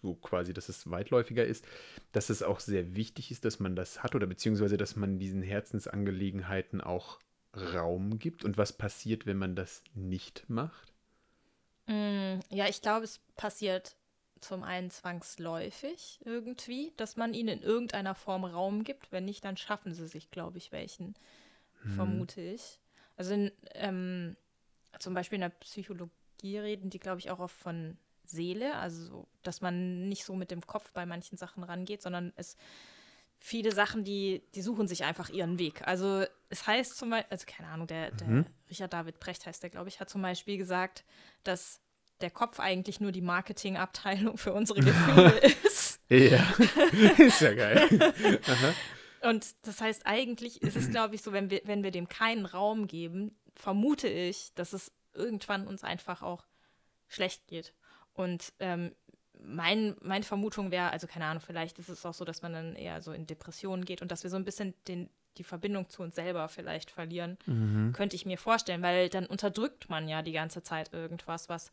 so 0.00 0.14
quasi, 0.14 0.54
dass 0.54 0.70
es 0.70 0.90
weitläufiger 0.90 1.41
ist, 1.46 1.64
dass 2.12 2.30
es 2.30 2.42
auch 2.42 2.60
sehr 2.60 2.94
wichtig 2.96 3.30
ist, 3.30 3.44
dass 3.44 3.60
man 3.60 3.76
das 3.76 4.02
hat 4.02 4.14
oder 4.14 4.26
beziehungsweise, 4.26 4.76
dass 4.76 4.96
man 4.96 5.18
diesen 5.18 5.42
Herzensangelegenheiten 5.42 6.80
auch 6.80 7.20
Raum 7.54 8.18
gibt 8.18 8.44
und 8.44 8.56
was 8.58 8.72
passiert, 8.72 9.26
wenn 9.26 9.36
man 9.38 9.56
das 9.56 9.82
nicht 9.94 10.44
macht? 10.48 10.92
Mm, 11.86 12.40
Ja, 12.50 12.68
ich 12.68 12.80
glaube, 12.82 13.04
es 13.04 13.20
passiert 13.36 13.96
zum 14.40 14.62
einen 14.64 14.90
zwangsläufig 14.90 16.20
irgendwie, 16.24 16.92
dass 16.96 17.16
man 17.16 17.34
ihnen 17.34 17.48
in 17.60 17.62
irgendeiner 17.62 18.14
Form 18.14 18.44
Raum 18.44 18.82
gibt. 18.84 19.12
Wenn 19.12 19.24
nicht, 19.24 19.44
dann 19.44 19.56
schaffen 19.56 19.94
sie 19.94 20.08
sich, 20.08 20.30
glaube 20.30 20.58
ich, 20.58 20.72
welchen, 20.72 21.14
vermute 21.86 22.40
ich. 22.40 22.80
Also 23.16 23.34
in, 23.34 23.52
ähm, 23.74 24.36
zum 24.98 25.14
Beispiel 25.14 25.36
in 25.36 25.42
der 25.42 25.50
Psychologie 25.50 26.58
reden 26.58 26.90
die, 26.90 26.98
glaube 26.98 27.20
ich, 27.20 27.30
auch 27.30 27.38
oft 27.40 27.56
von 27.56 27.98
Seele, 28.32 28.74
also 28.76 29.04
so, 29.04 29.28
dass 29.42 29.60
man 29.60 30.08
nicht 30.08 30.24
so 30.24 30.34
mit 30.34 30.50
dem 30.50 30.66
Kopf 30.66 30.90
bei 30.92 31.06
manchen 31.06 31.38
Sachen 31.38 31.62
rangeht, 31.62 32.02
sondern 32.02 32.32
es 32.36 32.56
viele 33.38 33.72
Sachen, 33.72 34.04
die, 34.04 34.42
die 34.54 34.62
suchen 34.62 34.86
sich 34.86 35.04
einfach 35.04 35.28
ihren 35.28 35.58
Weg. 35.58 35.86
Also 35.86 36.24
es 36.48 36.66
heißt 36.66 36.96
zum 36.96 37.10
Beispiel, 37.10 37.30
also 37.30 37.44
keine 37.46 37.68
Ahnung, 37.68 37.86
der, 37.88 38.12
der 38.12 38.44
Richard 38.70 38.92
David 38.92 39.18
Brecht 39.18 39.44
heißt 39.46 39.62
der, 39.62 39.70
glaube 39.70 39.88
ich, 39.88 40.00
hat 40.00 40.08
zum 40.08 40.22
Beispiel 40.22 40.56
gesagt, 40.56 41.04
dass 41.42 41.80
der 42.20 42.30
Kopf 42.30 42.60
eigentlich 42.60 43.00
nur 43.00 43.10
die 43.10 43.20
Marketingabteilung 43.20 44.38
für 44.38 44.52
unsere 44.52 44.80
Gefühle 44.84 45.38
ist. 45.64 46.00
Ja, 46.08 46.46
ist 47.18 47.40
ja 47.40 47.54
geil. 47.54 48.40
Und 49.22 49.54
das 49.62 49.80
heißt, 49.80 50.06
eigentlich 50.06 50.62
ist 50.62 50.76
es, 50.76 50.90
glaube 50.90 51.14
ich, 51.14 51.22
so, 51.22 51.32
wenn 51.32 51.50
wir, 51.50 51.62
wenn 51.64 51.82
wir 51.82 51.90
dem 51.90 52.08
keinen 52.08 52.46
Raum 52.46 52.86
geben, 52.86 53.36
vermute 53.54 54.08
ich, 54.08 54.52
dass 54.54 54.72
es 54.72 54.92
irgendwann 55.14 55.66
uns 55.66 55.84
einfach 55.84 56.22
auch 56.22 56.46
schlecht 57.08 57.46
geht. 57.46 57.74
Und 58.14 58.52
ähm, 58.60 58.92
mein, 59.44 59.96
meine 60.00 60.24
Vermutung 60.24 60.70
wäre, 60.70 60.90
also 60.90 61.06
keine 61.06 61.24
Ahnung, 61.26 61.42
vielleicht 61.44 61.78
ist 61.78 61.88
es 61.88 62.04
auch 62.06 62.14
so, 62.14 62.24
dass 62.24 62.42
man 62.42 62.52
dann 62.52 62.76
eher 62.76 63.02
so 63.02 63.12
in 63.12 63.26
Depressionen 63.26 63.84
geht 63.84 64.02
und 64.02 64.10
dass 64.10 64.22
wir 64.22 64.30
so 64.30 64.36
ein 64.36 64.44
bisschen 64.44 64.74
den, 64.88 65.10
die 65.38 65.44
Verbindung 65.44 65.88
zu 65.88 66.02
uns 66.02 66.14
selber 66.14 66.48
vielleicht 66.48 66.90
verlieren. 66.90 67.38
Könnte 67.92 68.16
ich 68.16 68.26
mir 68.26 68.38
vorstellen, 68.38 68.82
weil 68.82 69.08
dann 69.08 69.26
unterdrückt 69.26 69.88
man 69.88 70.08
ja 70.08 70.22
die 70.22 70.32
ganze 70.32 70.62
Zeit 70.62 70.92
irgendwas, 70.92 71.48
was 71.48 71.72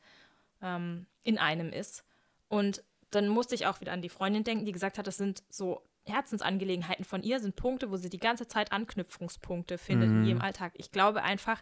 ähm, 0.62 1.05
in 1.24 1.38
einem 1.38 1.72
ist. 1.72 2.03
Und 2.48 2.84
dann 3.12 3.27
musste 3.27 3.55
ich 3.55 3.67
auch 3.67 3.81
wieder 3.81 3.91
an 3.91 4.01
die 4.01 4.10
Freundin 4.10 4.43
denken, 4.43 4.65
die 4.65 4.72
gesagt 4.72 4.98
hat, 4.98 5.08
das 5.08 5.17
sind 5.17 5.43
so 5.50 5.84
Herzensangelegenheiten 6.05 7.05
von 7.05 7.24
ihr, 7.24 7.39
sind 7.39 7.55
Punkte, 7.55 7.91
wo 7.91 7.98
sie 7.98 8.10
die 8.10 8.19
ganze 8.19 8.48
Zeit 8.48 8.72
Anknüpfungspunkte 8.72 9.77
findet 9.77 10.10
in 10.10 10.25
ihrem 10.25 10.41
Alltag. 10.41 10.74
Ich 10.75 10.91
glaube 10.91 11.22
einfach, 11.24 11.62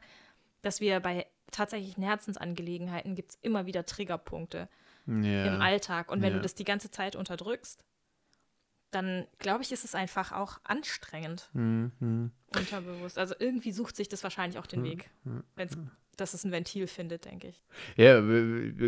dass 0.62 0.80
wir 0.80 1.00
bei 1.00 1.28
tatsächlichen 1.52 2.04
Herzensangelegenheiten 2.04 3.16
gibt 3.16 3.32
es 3.32 3.38
immer 3.42 3.66
wieder 3.66 3.86
Triggerpunkte 3.86 4.68
Ja. 5.06 5.46
im 5.46 5.62
Alltag. 5.62 6.12
Und 6.12 6.22
wenn 6.22 6.32
Ja. 6.34 6.38
du 6.38 6.42
das 6.44 6.56
die 6.56 6.64
ganze 6.66 6.92
Zeit 6.92 7.16
unterdrückst, 7.16 7.84
dann 8.92 9.28
glaube 9.40 9.64
ich, 9.64 9.72
ist 9.72 9.84
es 9.84 9.96
einfach 9.96 10.32
auch 10.32 10.60
anstrengend, 10.64 11.50
Mhm. 11.54 12.32
unterbewusst. 12.56 13.18
Also 13.18 13.36
irgendwie 13.38 13.72
sucht 13.72 13.96
sich 13.96 14.08
das 14.10 14.24
wahrscheinlich 14.24 14.60
auch 14.60 14.66
den 14.66 14.84
Weg, 14.84 15.10
wenn's, 15.56 15.78
dass 16.18 16.34
es 16.34 16.44
ein 16.44 16.52
Ventil 16.52 16.88
findet, 16.88 17.26
denke 17.26 17.48
ich. 17.48 17.62
Ja, 17.96 18.22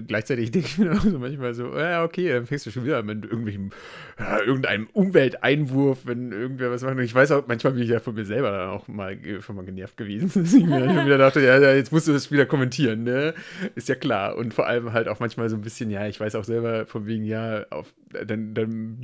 gleichzeitig 0.08 0.52
denke 0.52 0.68
ich 0.68 0.78
mir 0.78 0.92
auch 0.92 1.02
so 1.02 1.20
manchmal 1.20 1.54
so, 1.54 1.78
ja, 1.78 2.04
okay, 2.04 2.30
dann 2.30 2.46
fängst 2.46 2.66
du 2.66 2.72
schon 2.72 2.86
wieder 2.86 3.02
mit 3.04 3.26
irgendwelchem, 3.26 3.72
ja, 4.20 4.40
irgendeinem 4.42 4.88
Umwelteinwurf, 4.94 6.06
wenn 6.06 6.32
irgendwer 6.32 6.72
was 6.72 6.82
macht. 6.82 6.96
Und 6.96 7.04
ich 7.04 7.14
weiß 7.14 7.32
auch, 7.32 7.48
manchmal 7.48 7.74
bin 7.74 7.84
ich 7.84 7.90
ja 7.90 8.00
von 8.00 8.16
mir 8.16 8.26
selber 8.26 8.52
dann 8.52 8.70
auch 8.70 8.88
mal, 8.88 9.18
schon 9.42 9.56
mal 9.56 9.66
genervt 9.66 9.98
gewesen, 9.98 10.32
dass 10.44 10.54
ich 10.54 10.66
mir 10.66 10.94
schon 10.94 11.06
wieder 11.06 11.18
dachte, 11.18 11.42
ja, 11.42 11.60
ja, 11.60 11.74
jetzt 11.74 11.92
musst 11.92 12.08
du 12.08 12.14
das 12.14 12.32
wieder 12.32 12.46
kommentieren, 12.46 13.04
ne? 13.04 13.34
Ist 13.76 13.90
ja 13.90 13.96
klar. 13.96 14.36
Und 14.36 14.54
vor 14.54 14.68
allem 14.68 14.94
halt 14.94 15.08
auch 15.08 15.20
manchmal 15.20 15.50
so 15.50 15.56
ein 15.56 15.62
bisschen, 15.62 15.92
ja, 15.92 16.08
ich 16.08 16.20
weiß 16.20 16.36
auch 16.36 16.44
selber 16.44 16.86
von 16.86 17.06
wegen, 17.06 17.24
ja, 17.24 17.66
auf, 17.70 17.94
dann, 18.10 18.54
dann 18.54 18.98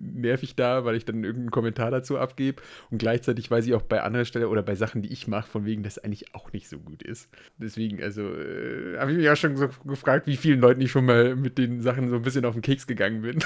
nerv 0.00 0.42
ich 0.42 0.54
da, 0.54 0.84
weil 0.84 0.96
ich 0.96 1.04
dann 1.04 1.24
irgendeinen 1.24 1.50
Kommentar 1.50 1.90
dazu 1.90 2.18
abgebe. 2.18 2.62
Und 2.90 2.98
gleichzeitig 2.98 3.50
weiß 3.50 3.66
ich 3.66 3.74
auch 3.74 3.82
bei 3.82 4.02
anderer 4.02 4.24
Stelle 4.24 4.48
oder 4.48 4.62
bei 4.62 4.74
Sachen, 4.74 5.02
die 5.02 5.12
ich 5.12 5.26
mache, 5.26 5.48
von 5.48 5.64
wegen, 5.64 5.82
dass 5.82 5.98
eigentlich 5.98 6.34
auch 6.34 6.52
nicht 6.52 6.68
so 6.68 6.78
gut 6.78 7.02
ist. 7.02 7.28
Deswegen, 7.64 8.02
also, 8.02 8.22
äh, 8.22 8.98
habe 8.98 9.12
ich 9.12 9.18
mich 9.18 9.28
auch 9.30 9.36
schon 9.36 9.56
so 9.56 9.68
gefragt, 9.84 10.26
wie 10.26 10.36
vielen 10.36 10.60
Leuten 10.60 10.80
ich 10.80 10.90
schon 10.90 11.06
mal 11.06 11.34
mit 11.34 11.58
den 11.58 11.80
Sachen 11.80 12.08
so 12.10 12.16
ein 12.16 12.22
bisschen 12.22 12.44
auf 12.44 12.52
den 12.54 12.62
Keks 12.62 12.86
gegangen 12.86 13.22
bin. 13.22 13.42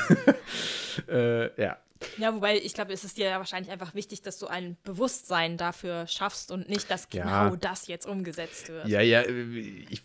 äh, 1.08 1.62
ja. 1.62 1.78
Ja, 2.16 2.32
wobei 2.34 2.56
ich 2.58 2.74
glaube, 2.74 2.92
es 2.92 3.02
ist 3.02 3.18
dir 3.18 3.26
ja 3.26 3.38
wahrscheinlich 3.38 3.72
einfach 3.72 3.94
wichtig, 3.94 4.22
dass 4.22 4.38
du 4.38 4.46
ein 4.46 4.76
Bewusstsein 4.84 5.56
dafür 5.56 6.06
schaffst 6.06 6.52
und 6.52 6.68
nicht, 6.68 6.90
dass 6.90 7.08
Ja. 7.12 7.46
genau 7.46 7.56
das 7.56 7.88
jetzt 7.88 8.06
umgesetzt 8.06 8.68
wird. 8.68 8.86
Ja, 8.86 9.00
ja, 9.00 9.22
äh, 9.22 9.42
ich, 9.90 10.02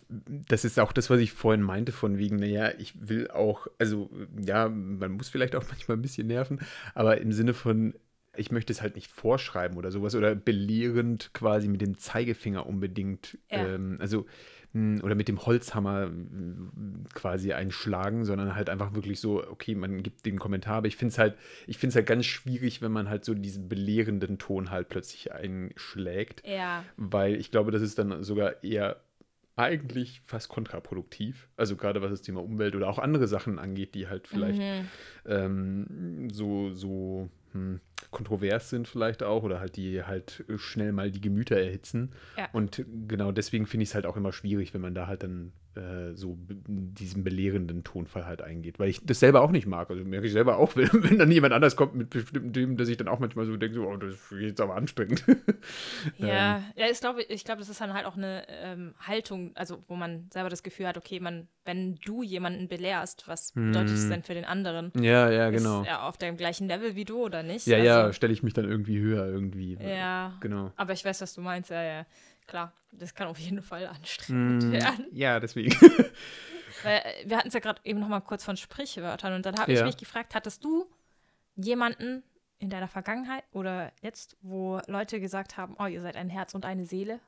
das 0.48 0.64
ist 0.64 0.78
auch 0.80 0.92
das, 0.92 1.08
was 1.10 1.20
ich 1.20 1.32
vorhin 1.32 1.62
meinte, 1.62 1.92
von 1.92 2.18
wegen, 2.18 2.36
naja, 2.36 2.72
ich 2.78 2.94
will 3.08 3.30
auch, 3.30 3.68
also 3.78 4.10
ja, 4.44 4.68
man 4.68 5.12
muss 5.12 5.28
vielleicht 5.28 5.54
auch 5.54 5.64
manchmal 5.68 5.96
ein 5.96 6.02
bisschen 6.02 6.26
nerven, 6.26 6.60
aber 6.94 7.18
im 7.18 7.32
Sinne 7.32 7.54
von, 7.54 7.94
ich 8.36 8.50
möchte 8.50 8.72
es 8.72 8.82
halt 8.82 8.94
nicht 8.94 9.10
vorschreiben 9.10 9.76
oder 9.76 9.90
sowas 9.90 10.14
oder 10.14 10.34
belehrend 10.34 11.32
quasi 11.34 11.68
mit 11.68 11.80
dem 11.80 11.96
Zeigefinger 11.98 12.66
unbedingt, 12.66 13.38
Ja. 13.50 13.66
ähm, 13.74 13.96
also 14.00 14.26
mh, 14.72 15.02
oder 15.02 15.14
mit 15.14 15.28
dem 15.28 15.44
Holzhammer 15.44 16.08
mh, 16.08 17.08
quasi 17.14 17.52
einschlagen, 17.52 18.24
sondern 18.24 18.54
halt 18.54 18.70
einfach 18.70 18.94
wirklich 18.94 19.20
so, 19.20 19.42
okay, 19.48 19.74
man 19.74 20.02
gibt 20.02 20.26
den 20.26 20.38
Kommentar, 20.38 20.76
aber 20.76 20.86
ich 20.88 20.96
finde 20.96 21.12
es 21.12 21.18
halt, 21.18 21.36
ich 21.66 21.78
finde 21.78 21.90
es 21.90 21.96
halt 21.96 22.06
ganz 22.06 22.26
schwierig, 22.26 22.82
wenn 22.82 22.92
man 22.92 23.08
halt 23.08 23.24
so 23.24 23.34
diesen 23.34 23.68
belehrenden 23.68 24.38
Ton 24.38 24.70
halt 24.70 24.88
plötzlich 24.88 25.32
einschlägt 25.32 26.42
Ja, 26.46 26.84
weil 26.96 27.36
ich 27.36 27.50
glaube, 27.50 27.70
das 27.70 27.82
ist 27.82 27.98
dann 27.98 28.22
sogar 28.22 28.62
eher 28.64 29.00
eigentlich 29.56 30.20
fast 30.24 30.48
kontraproduktiv. 30.48 31.48
Also 31.56 31.76
gerade 31.76 32.02
was 32.02 32.10
das 32.10 32.22
Thema 32.22 32.42
Umwelt 32.42 32.74
oder 32.74 32.88
auch 32.88 32.98
andere 32.98 33.28
Sachen 33.28 33.60
angeht, 33.60 33.94
die 33.94 34.08
halt 34.08 34.26
vielleicht 34.26 34.58
Mhm. 34.60 34.88
ähm, 35.26 36.28
so, 36.32 36.72
so 36.72 37.28
hm, 37.54 37.80
kontrovers 38.10 38.68
sind 38.68 38.86
vielleicht 38.86 39.22
auch 39.22 39.42
oder 39.42 39.60
halt 39.60 39.76
die 39.76 40.02
halt 40.02 40.44
schnell 40.56 40.92
mal 40.92 41.10
die 41.10 41.20
Gemüter 41.20 41.56
erhitzen. 41.56 42.12
Ja. 42.36 42.48
Und 42.52 42.84
genau 43.08 43.32
deswegen 43.32 43.66
finde 43.66 43.84
ich 43.84 43.90
es 43.90 43.94
halt 43.94 44.06
auch 44.06 44.16
immer 44.16 44.32
schwierig, 44.32 44.74
wenn 44.74 44.80
man 44.80 44.94
da 44.94 45.06
halt 45.06 45.22
dann 45.22 45.52
äh, 45.76 46.14
so 46.14 46.38
diesen 46.66 47.24
belehrenden 47.24 47.84
Tonfall 47.84 48.26
halt 48.26 48.42
eingeht, 48.42 48.78
weil 48.78 48.88
ich 48.88 49.04
das 49.04 49.20
selber 49.20 49.42
auch 49.42 49.50
nicht 49.50 49.66
mag. 49.66 49.90
Also 49.90 50.04
merke 50.04 50.26
ich 50.26 50.32
selber 50.32 50.58
auch, 50.58 50.76
wenn, 50.76 50.88
wenn 50.92 51.18
dann 51.18 51.30
jemand 51.30 51.52
anders 51.52 51.76
kommt 51.76 51.94
mit 51.94 52.10
bestimmten 52.10 52.52
Themen, 52.52 52.76
dass 52.76 52.88
ich 52.88 52.96
dann 52.96 53.08
auch 53.08 53.18
manchmal 53.18 53.46
so 53.46 53.56
denke, 53.56 53.76
so, 53.76 53.86
oh, 53.86 53.96
das 53.96 54.14
ist 54.14 54.32
jetzt 54.32 54.60
aber 54.60 54.76
anstrengend. 54.76 55.24
ja, 56.18 56.62
ja 56.76 56.86
ich 56.90 57.00
glaube, 57.00 57.22
ich 57.22 57.44
glaube, 57.44 57.60
das 57.60 57.68
ist 57.68 57.80
dann 57.80 57.94
halt 57.94 58.06
auch 58.06 58.16
eine 58.16 58.44
ähm, 58.48 58.94
Haltung, 59.00 59.52
also 59.54 59.82
wo 59.88 59.96
man 59.96 60.28
selber 60.32 60.48
das 60.48 60.62
Gefühl 60.62 60.86
hat, 60.86 60.96
okay, 60.96 61.20
man, 61.20 61.48
wenn 61.64 61.96
du 62.04 62.22
jemanden 62.22 62.68
belehrst, 62.68 63.26
was 63.26 63.52
bedeutet 63.52 63.94
es 63.94 64.08
denn 64.08 64.22
für 64.22 64.34
den 64.34 64.44
anderen? 64.44 64.92
ja, 64.96 65.30
ja, 65.30 65.50
genau. 65.50 65.82
Ist 65.82 65.88
er 65.88 66.04
auf 66.04 66.18
dem 66.18 66.36
gleichen 66.36 66.68
Level 66.68 66.94
wie 66.94 67.04
du 67.04 67.24
oder 67.24 67.42
nicht? 67.42 67.66
Ja, 67.66 67.78
ja, 67.78 68.02
Also, 68.02 68.12
stelle 68.12 68.32
ich 68.32 68.42
mich 68.42 68.54
dann 68.54 68.68
irgendwie 68.68 68.98
höher 68.98 69.26
irgendwie. 69.26 69.78
Ja, 69.80 70.34
Genau. 70.40 70.72
aber 70.76 70.92
ich 70.92 71.04
weiß, 71.04 71.20
was 71.20 71.34
du 71.34 71.40
meinst, 71.40 71.70
ja, 71.70 71.82
ja. 71.82 72.06
Klar, 72.46 72.72
das 72.92 73.14
kann 73.14 73.26
auf 73.28 73.38
jeden 73.38 73.62
Fall 73.62 73.86
anstrengend 73.86 74.70
werden. 74.70 75.06
Ja, 75.12 75.40
deswegen. 75.40 75.72
Weil, 76.82 76.98
äh, 76.98 77.28
wir 77.28 77.38
hatten 77.38 77.48
es 77.48 77.54
ja 77.54 77.60
gerade 77.60 77.80
eben 77.84 78.00
noch 78.00 78.08
mal 78.08 78.20
kurz 78.20 78.44
von 78.44 78.56
Sprichwörtern 78.56 79.32
und 79.34 79.46
dann 79.46 79.56
habe 79.58 79.72
ich 79.72 79.78
Ja. 79.78 79.86
mich 79.86 79.96
gefragt, 79.96 80.34
hattest 80.34 80.64
du 80.64 80.86
jemanden 81.56 82.22
in 82.58 82.68
deiner 82.70 82.88
Vergangenheit 82.88 83.44
oder 83.52 83.92
jetzt, 84.02 84.36
wo 84.42 84.80
Leute 84.86 85.20
gesagt 85.20 85.56
haben, 85.56 85.76
oh, 85.78 85.86
ihr 85.86 86.02
seid 86.02 86.16
ein 86.16 86.28
Herz 86.30 86.54
und 86.54 86.64
eine 86.64 86.84
Seele? 86.86 87.20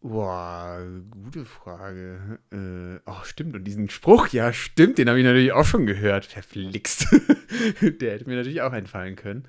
Boah, 0.00 0.84
gute 1.10 1.46
Frage. 1.46 2.38
Äh, 2.52 3.00
oh, 3.10 3.22
stimmt. 3.24 3.54
Und 3.56 3.64
diesen 3.64 3.88
Spruch, 3.88 4.28
ja, 4.28 4.52
stimmt, 4.52 4.98
den 4.98 5.08
habe 5.08 5.18
ich 5.18 5.24
natürlich 5.24 5.52
auch 5.52 5.64
schon 5.64 5.86
gehört. 5.86 6.26
Verflixt. 6.26 7.06
Der 7.80 8.12
hätte 8.12 8.28
mir 8.28 8.36
natürlich 8.36 8.60
auch 8.60 8.72
einfallen 8.72 9.16
können. 9.16 9.48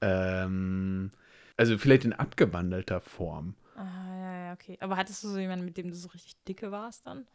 Ähm, 0.00 1.10
also 1.58 1.76
vielleicht 1.76 2.06
in 2.06 2.14
abgewandelter 2.14 3.02
Form. 3.02 3.56
Ah, 3.80 4.14
ja, 4.18 4.44
ja, 4.46 4.52
okay. 4.52 4.76
Aber 4.80 4.96
hattest 4.96 5.24
du 5.24 5.28
so 5.28 5.38
jemanden, 5.38 5.64
mit 5.64 5.76
dem 5.78 5.88
du 5.88 5.94
so 5.94 6.08
richtig 6.08 6.36
dicke 6.44 6.70
warst 6.70 7.06
dann? 7.06 7.26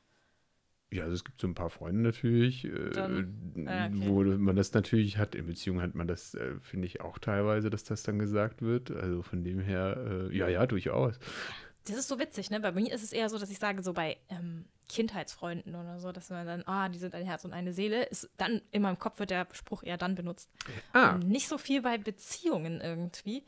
Ja, 0.91 1.03
also 1.03 1.15
es 1.15 1.23
gibt 1.25 1.41
so 1.41 1.47
ein 1.47 1.55
paar 1.55 1.71
Freunde 1.71 2.01
natürlich, 2.03 2.65
äh, 2.65 2.91
Dann- 2.91 3.65
ah, 3.67 3.87
okay. 3.87 4.07
wo 4.07 4.23
man 4.23 4.55
das 4.55 4.71
natürlich 4.73 5.17
hat. 5.17 5.33
In 5.33 5.47
Beziehungen 5.47 5.81
hat 5.81 5.95
man 5.95 6.07
das, 6.07 6.35
äh, 6.35 6.59
finde 6.59 6.85
ich, 6.85 7.01
auch 7.01 7.17
teilweise, 7.17 7.69
dass 7.71 7.83
das 7.83 8.03
dann 8.03 8.19
gesagt 8.19 8.61
wird. 8.61 8.91
Also 8.91 9.23
von 9.23 9.43
dem 9.43 9.59
her, 9.59 9.97
äh, 10.31 10.37
ja, 10.37 10.47
ja, 10.47 10.67
durchaus. 10.67 11.17
das 11.85 11.97
ist 11.97 12.07
so 12.07 12.19
witzig, 12.19 12.51
ne? 12.51 12.59
Bei 12.59 12.71
mir 12.71 12.93
ist 12.93 13.03
es 13.03 13.11
eher 13.11 13.29
so, 13.29 13.39
dass 13.39 13.49
ich 13.49 13.57
sage, 13.59 13.81
so 13.81 13.93
bei 13.93 14.17
ähm, 14.29 14.65
Kindheitsfreunden 14.87 15.73
oder 15.75 15.99
so, 15.99 16.11
dass 16.11 16.29
man 16.29 16.45
dann, 16.45 16.63
ah, 16.67 16.89
die 16.89 16.99
sind 16.99 17.15
ein 17.15 17.25
Herz 17.25 17.43
und 17.43 17.53
eine 17.53 17.73
Seele, 17.73 18.03
ist 18.03 18.29
dann 18.37 18.61
in 18.71 18.83
meinem 18.83 18.99
Kopf 18.99 19.17
wird 19.19 19.31
der 19.31 19.47
Spruch 19.53 19.81
eher 19.83 19.97
dann 19.97 20.13
benutzt. 20.13 20.51
Ah, 20.93 21.15
Und 21.15 21.27
nicht 21.27 21.47
so 21.47 21.57
viel 21.57 21.81
bei 21.81 21.97
Beziehungen 21.97 22.79
irgendwie. 22.81 23.43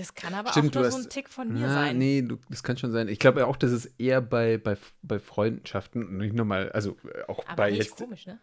Das 0.00 0.14
kann 0.14 0.32
aber 0.32 0.50
Stimmt, 0.50 0.74
auch 0.74 0.80
nur 0.80 0.90
so 0.90 0.96
hast- 0.96 1.04
ein 1.04 1.10
Tick 1.10 1.28
von 1.28 1.52
mir 1.52 1.66
na, 1.66 1.74
sein. 1.74 1.98
nee, 1.98 2.22
du, 2.22 2.38
das 2.48 2.62
kann 2.62 2.78
schon 2.78 2.90
sein. 2.90 3.06
Ich 3.08 3.18
glaube 3.18 3.46
auch, 3.46 3.56
dass 3.56 3.70
es 3.70 3.84
eher 3.98 4.22
bei, 4.22 4.56
bei, 4.56 4.78
bei 5.02 5.18
Freundschaften, 5.18 6.16
nicht 6.16 6.34
nochmal, 6.34 6.72
also 6.72 6.96
äh, 7.14 7.24
auch 7.28 7.44
aber 7.46 7.56
bei 7.56 7.70
jetzt, 7.70 7.96
komisch, 7.96 8.26
ne? 8.26 8.38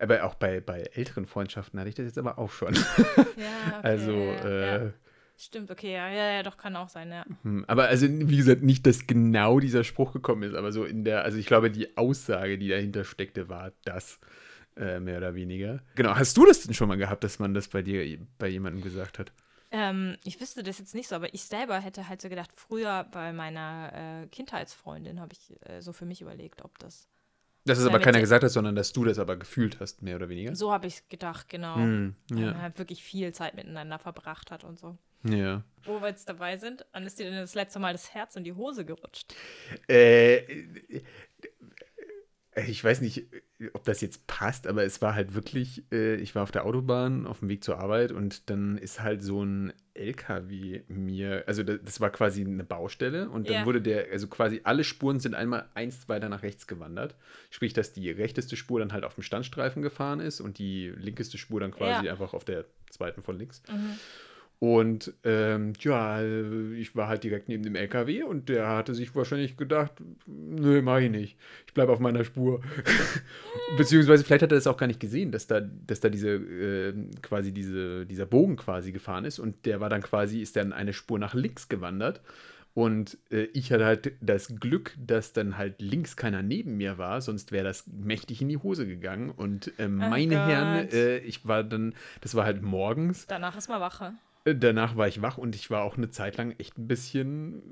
aber 0.00 0.24
auch 0.24 0.34
bei, 0.34 0.60
bei 0.60 0.80
älteren 0.94 1.26
Freundschaften 1.26 1.78
hatte 1.78 1.88
ich 1.88 1.94
das 1.94 2.06
jetzt 2.06 2.18
aber 2.18 2.36
auch 2.36 2.50
schon. 2.50 2.74
Ja, 3.36 3.78
okay, 3.78 3.82
Also, 3.82 4.10
äh, 4.10 4.86
ja. 4.86 4.92
Stimmt, 5.36 5.70
okay, 5.70 5.92
ja, 5.92 6.08
ja, 6.10 6.32
ja, 6.32 6.42
doch, 6.42 6.56
kann 6.56 6.74
auch 6.74 6.88
sein, 6.88 7.12
ja. 7.12 7.24
Hm, 7.44 7.64
Aber 7.68 7.84
also, 7.86 8.08
wie 8.08 8.36
gesagt, 8.36 8.64
nicht, 8.64 8.84
dass 8.84 9.06
genau 9.06 9.60
dieser 9.60 9.84
Spruch 9.84 10.12
gekommen 10.12 10.42
ist, 10.42 10.56
aber 10.56 10.72
so 10.72 10.84
in 10.84 11.04
der, 11.04 11.22
also 11.22 11.38
ich 11.38 11.46
glaube, 11.46 11.70
die 11.70 11.96
Aussage, 11.96 12.58
die 12.58 12.66
dahinter 12.68 13.04
steckte, 13.04 13.48
war 13.48 13.70
das, 13.84 14.18
äh, 14.76 14.98
mehr 14.98 15.18
oder 15.18 15.36
weniger. 15.36 15.80
Genau, 15.94 16.16
hast 16.16 16.36
du 16.36 16.44
das 16.44 16.62
denn 16.62 16.74
schon 16.74 16.88
mal 16.88 16.96
gehabt, 16.98 17.22
dass 17.22 17.38
man 17.38 17.54
das 17.54 17.68
bei 17.68 17.82
dir, 17.82 18.18
bei 18.38 18.48
jemandem 18.48 18.82
gesagt 18.82 19.20
hat? 19.20 19.32
Ähm, 19.70 20.16
ich 20.24 20.40
wüsste 20.40 20.62
das 20.62 20.78
jetzt 20.78 20.94
nicht 20.94 21.08
so, 21.08 21.16
aber 21.16 21.32
ich 21.34 21.44
selber 21.44 21.78
hätte 21.80 22.08
halt 22.08 22.22
so 22.22 22.28
gedacht, 22.28 22.50
früher 22.54 23.04
bei 23.12 23.32
meiner 23.32 24.22
äh, 24.22 24.26
Kindheitsfreundin 24.28 25.20
habe 25.20 25.34
ich 25.34 25.54
äh, 25.68 25.80
so 25.82 25.92
für 25.92 26.06
mich 26.06 26.22
überlegt, 26.22 26.62
ob 26.64 26.78
das. 26.78 27.06
Dass 27.66 27.78
es 27.78 27.84
Ja, 27.84 27.90
aber 27.90 27.98
keiner 28.00 28.20
gesagt 28.20 28.44
hat, 28.44 28.50
sondern 28.50 28.76
dass 28.76 28.92
du 28.92 29.04
das 29.04 29.18
aber 29.18 29.36
gefühlt 29.36 29.78
hast, 29.80 30.00
mehr 30.00 30.16
oder 30.16 30.30
weniger? 30.30 30.54
So 30.54 30.72
habe 30.72 30.86
ich 30.86 31.06
gedacht, 31.08 31.48
genau. 31.50 31.74
Hm, 31.76 32.14
Weil 32.30 32.38
man 32.46 32.54
ja, 32.54 32.62
halt 32.62 32.78
wirklich 32.78 33.02
viel 33.02 33.32
Zeit 33.32 33.54
miteinander 33.54 33.98
verbracht 33.98 34.50
hat 34.50 34.64
und 34.64 34.78
so. 34.78 34.96
ja. 35.24 35.62
Wo 35.84 36.00
wir 36.00 36.08
jetzt 36.08 36.28
dabei 36.28 36.56
sind, 36.56 36.86
wann 36.92 37.04
ist 37.04 37.18
dir 37.18 37.24
denn 37.30 37.38
das 37.40 37.54
letzte 37.54 37.78
Mal 37.78 37.92
das 37.92 38.14
Herz 38.14 38.36
in 38.36 38.44
die 38.44 38.52
Hose 38.54 38.84
gerutscht? 38.86 39.34
Äh, 39.86 41.02
ich 42.66 42.82
weiß 42.82 43.00
nicht, 43.00 43.26
ob 43.74 43.84
das 43.84 44.00
jetzt 44.00 44.26
passt, 44.26 44.66
aber 44.66 44.84
es 44.84 45.02
war 45.02 45.14
halt 45.14 45.34
wirklich, 45.34 45.84
äh, 45.92 46.16
ich 46.16 46.34
war 46.34 46.42
auf 46.42 46.50
der 46.50 46.64
Autobahn 46.64 47.26
auf 47.26 47.40
dem 47.40 47.48
Weg 47.48 47.62
zur 47.64 47.78
Arbeit 47.78 48.12
und 48.12 48.48
dann 48.50 48.78
ist 48.78 49.00
halt 49.00 49.22
so 49.22 49.42
ein 49.44 49.72
LKW 49.94 50.82
mir, 50.88 51.44
also 51.46 51.62
das, 51.62 52.00
war 52.00 52.10
quasi 52.10 52.42
eine 52.44 52.64
Baustelle 52.64 53.28
und 53.30 53.48
dann 53.48 53.56
Ja. 53.56 53.66
wurde 53.66 53.82
der, 53.82 54.10
also 54.10 54.28
quasi 54.28 54.60
alle 54.64 54.84
Spuren 54.84 55.20
sind 55.20 55.34
einmal 55.34 55.68
eins 55.74 56.08
weiter 56.08 56.28
nach 56.28 56.42
rechts 56.42 56.66
gewandert. 56.66 57.16
Sprich, 57.50 57.72
dass 57.72 57.92
die 57.92 58.10
rechteste 58.10 58.56
Spur 58.56 58.78
dann 58.80 58.92
halt 58.92 59.04
auf 59.04 59.14
dem 59.14 59.22
Standstreifen 59.22 59.82
gefahren 59.82 60.20
ist 60.20 60.40
und 60.40 60.58
die 60.58 60.88
linkeste 60.96 61.36
Spur 61.38 61.60
dann 61.60 61.72
quasi 61.72 62.06
Ja. 62.06 62.12
einfach 62.12 62.32
auf 62.32 62.44
der 62.44 62.64
zweiten 62.90 63.22
von 63.22 63.36
links. 63.38 63.62
Mhm. 63.70 63.98
Und 64.60 65.14
ähm, 65.22 65.72
ja, 65.78 66.20
ich 66.20 66.96
war 66.96 67.06
halt 67.06 67.22
direkt 67.22 67.48
neben 67.48 67.62
dem 67.62 67.76
LKW 67.76 68.24
und 68.24 68.48
der 68.48 68.66
hatte 68.68 68.92
sich 68.92 69.14
wahrscheinlich 69.14 69.56
gedacht, 69.56 69.92
nö, 70.26 70.82
mach 70.82 70.98
ich 70.98 71.10
nicht. 71.10 71.36
Ich 71.68 71.74
bleibe 71.74 71.92
auf 71.92 72.00
meiner 72.00 72.24
Spur. 72.24 72.60
Beziehungsweise 73.76 74.24
vielleicht 74.24 74.42
hat 74.42 74.50
er 74.50 74.56
das 74.56 74.66
auch 74.66 74.76
gar 74.76 74.88
nicht 74.88 74.98
gesehen, 74.98 75.30
dass 75.30 75.46
da, 75.46 75.60
dass 75.60 76.00
da 76.00 76.08
diese 76.08 76.30
äh, 76.30 76.92
quasi 77.22 77.52
diese, 77.52 78.04
dieser 78.04 78.26
Bogen 78.26 78.56
quasi 78.56 78.90
gefahren 78.90 79.24
ist 79.24 79.38
und 79.38 79.64
der 79.64 79.80
war 79.80 79.90
dann 79.90 80.02
quasi, 80.02 80.42
ist 80.42 80.56
dann 80.56 80.72
eine 80.72 80.92
Spur 80.92 81.20
nach 81.20 81.34
links 81.34 81.68
gewandert. 81.68 82.20
Und 82.74 83.18
äh, 83.30 83.44
ich 83.54 83.72
hatte 83.72 83.84
halt 83.84 84.12
das 84.20 84.54
Glück, 84.60 84.96
dass 85.04 85.32
dann 85.32 85.56
halt 85.56 85.80
links 85.80 86.16
keiner 86.16 86.42
neben 86.42 86.76
mir 86.76 86.98
war, 86.98 87.20
sonst 87.20 87.52
wäre 87.52 87.64
das 87.64 87.86
mächtig 87.86 88.42
in 88.42 88.48
die 88.48 88.56
Hose 88.56 88.86
gegangen. 88.86 89.30
Und 89.30 89.72
äh, 89.78 89.88
meine 89.88 90.46
Herren, 90.46 90.84
Gott. 90.84 90.94
äh, 90.94 91.18
ich 91.18 91.46
war 91.46 91.64
dann, 91.64 91.94
das 92.20 92.34
war 92.34 92.44
halt 92.44 92.62
morgens, 92.62 93.26
Danach 93.26 93.56
ist 93.56 93.68
mal 93.68 93.80
Wache. 93.80 94.14
Danach 94.54 94.96
war 94.96 95.08
ich 95.08 95.20
wach 95.22 95.38
und 95.38 95.54
ich 95.54 95.70
war 95.70 95.82
auch 95.82 95.96
eine 95.96 96.10
Zeit 96.10 96.36
lang 96.36 96.54
echt 96.58 96.78
ein 96.78 96.86
bisschen, 96.88 97.62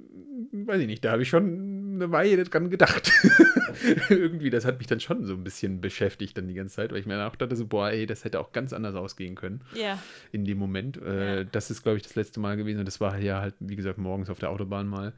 weiß 0.53 0.81
ich 0.81 0.87
nicht, 0.87 1.05
da 1.05 1.13
habe 1.13 1.23
ich 1.23 1.29
schon 1.29 1.95
eine 1.97 2.11
Weile 2.13 2.45
dran 2.45 2.71
gedacht. 2.71 3.11
Irgendwie, 4.09 4.51
das 4.51 4.65
hat 4.65 4.79
mich 4.79 4.87
dann 4.87 5.01
schon 5.01 5.25
so 5.25 5.35
ein 5.35 5.45
bisschen 5.45 5.81
beschäftigt 5.81 6.37
dann 6.39 6.49
die 6.49 6.55
ganze 6.55 6.77
Zeit, 6.77 6.93
weil 6.93 6.99
ich 6.99 7.07
mir 7.07 7.17
dann 7.17 7.29
auch 7.31 7.37
dachte 7.37 7.57
so, 7.57 7.67
boah, 7.67 7.91
ey, 7.91 8.07
das 8.07 8.25
hätte 8.25 8.41
auch 8.41 8.53
ganz 8.53 8.73
anders 8.73 8.95
ausgehen 8.95 9.35
können 9.35 9.61
Ja. 9.75 9.99
in 10.33 10.45
dem 10.45 10.59
Moment. 10.59 10.97
Äh, 11.03 11.37
Ja. 11.39 11.45
Das 11.45 11.71
ist, 11.71 11.83
glaube 11.83 11.97
ich, 11.99 12.03
das 12.03 12.15
letzte 12.15 12.41
Mal 12.41 12.57
gewesen 12.57 12.79
und 12.81 12.87
das 12.87 13.01
war 13.01 13.19
ja 13.19 13.41
halt, 13.41 13.55
wie 13.61 13.77
gesagt, 13.77 13.99
morgens 13.99 14.31
auf 14.31 14.39
der 14.39 14.51
Autobahn 14.51 14.87
mal 14.89 15.13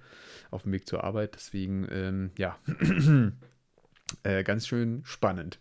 auf 0.50 0.62
dem 0.64 0.72
Weg 0.72 0.86
zur 0.88 1.04
Arbeit. 1.04 1.34
Deswegen, 1.34 1.86
ähm, 1.90 2.30
ja, 2.38 2.58
äh, 4.22 4.42
ganz 4.42 4.66
schön 4.66 5.02
spannend. 5.04 5.58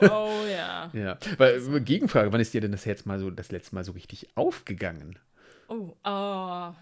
Oh 0.00 0.30
ja. 0.50 0.90
Ja, 0.92 1.18
weil 1.38 1.60
Gegenfrage, 1.80 2.32
wann 2.32 2.40
ist 2.40 2.52
dir 2.54 2.60
denn 2.60 2.72
das 2.72 2.86
Herz 2.86 3.04
mal 3.04 3.18
so, 3.18 3.30
das 3.30 3.50
letzte 3.52 3.74
Mal 3.74 3.84
so 3.84 3.92
richtig 3.92 4.28
aufgegangen? 4.36 5.18
Oh, 5.68 5.96
oh. 6.04 6.72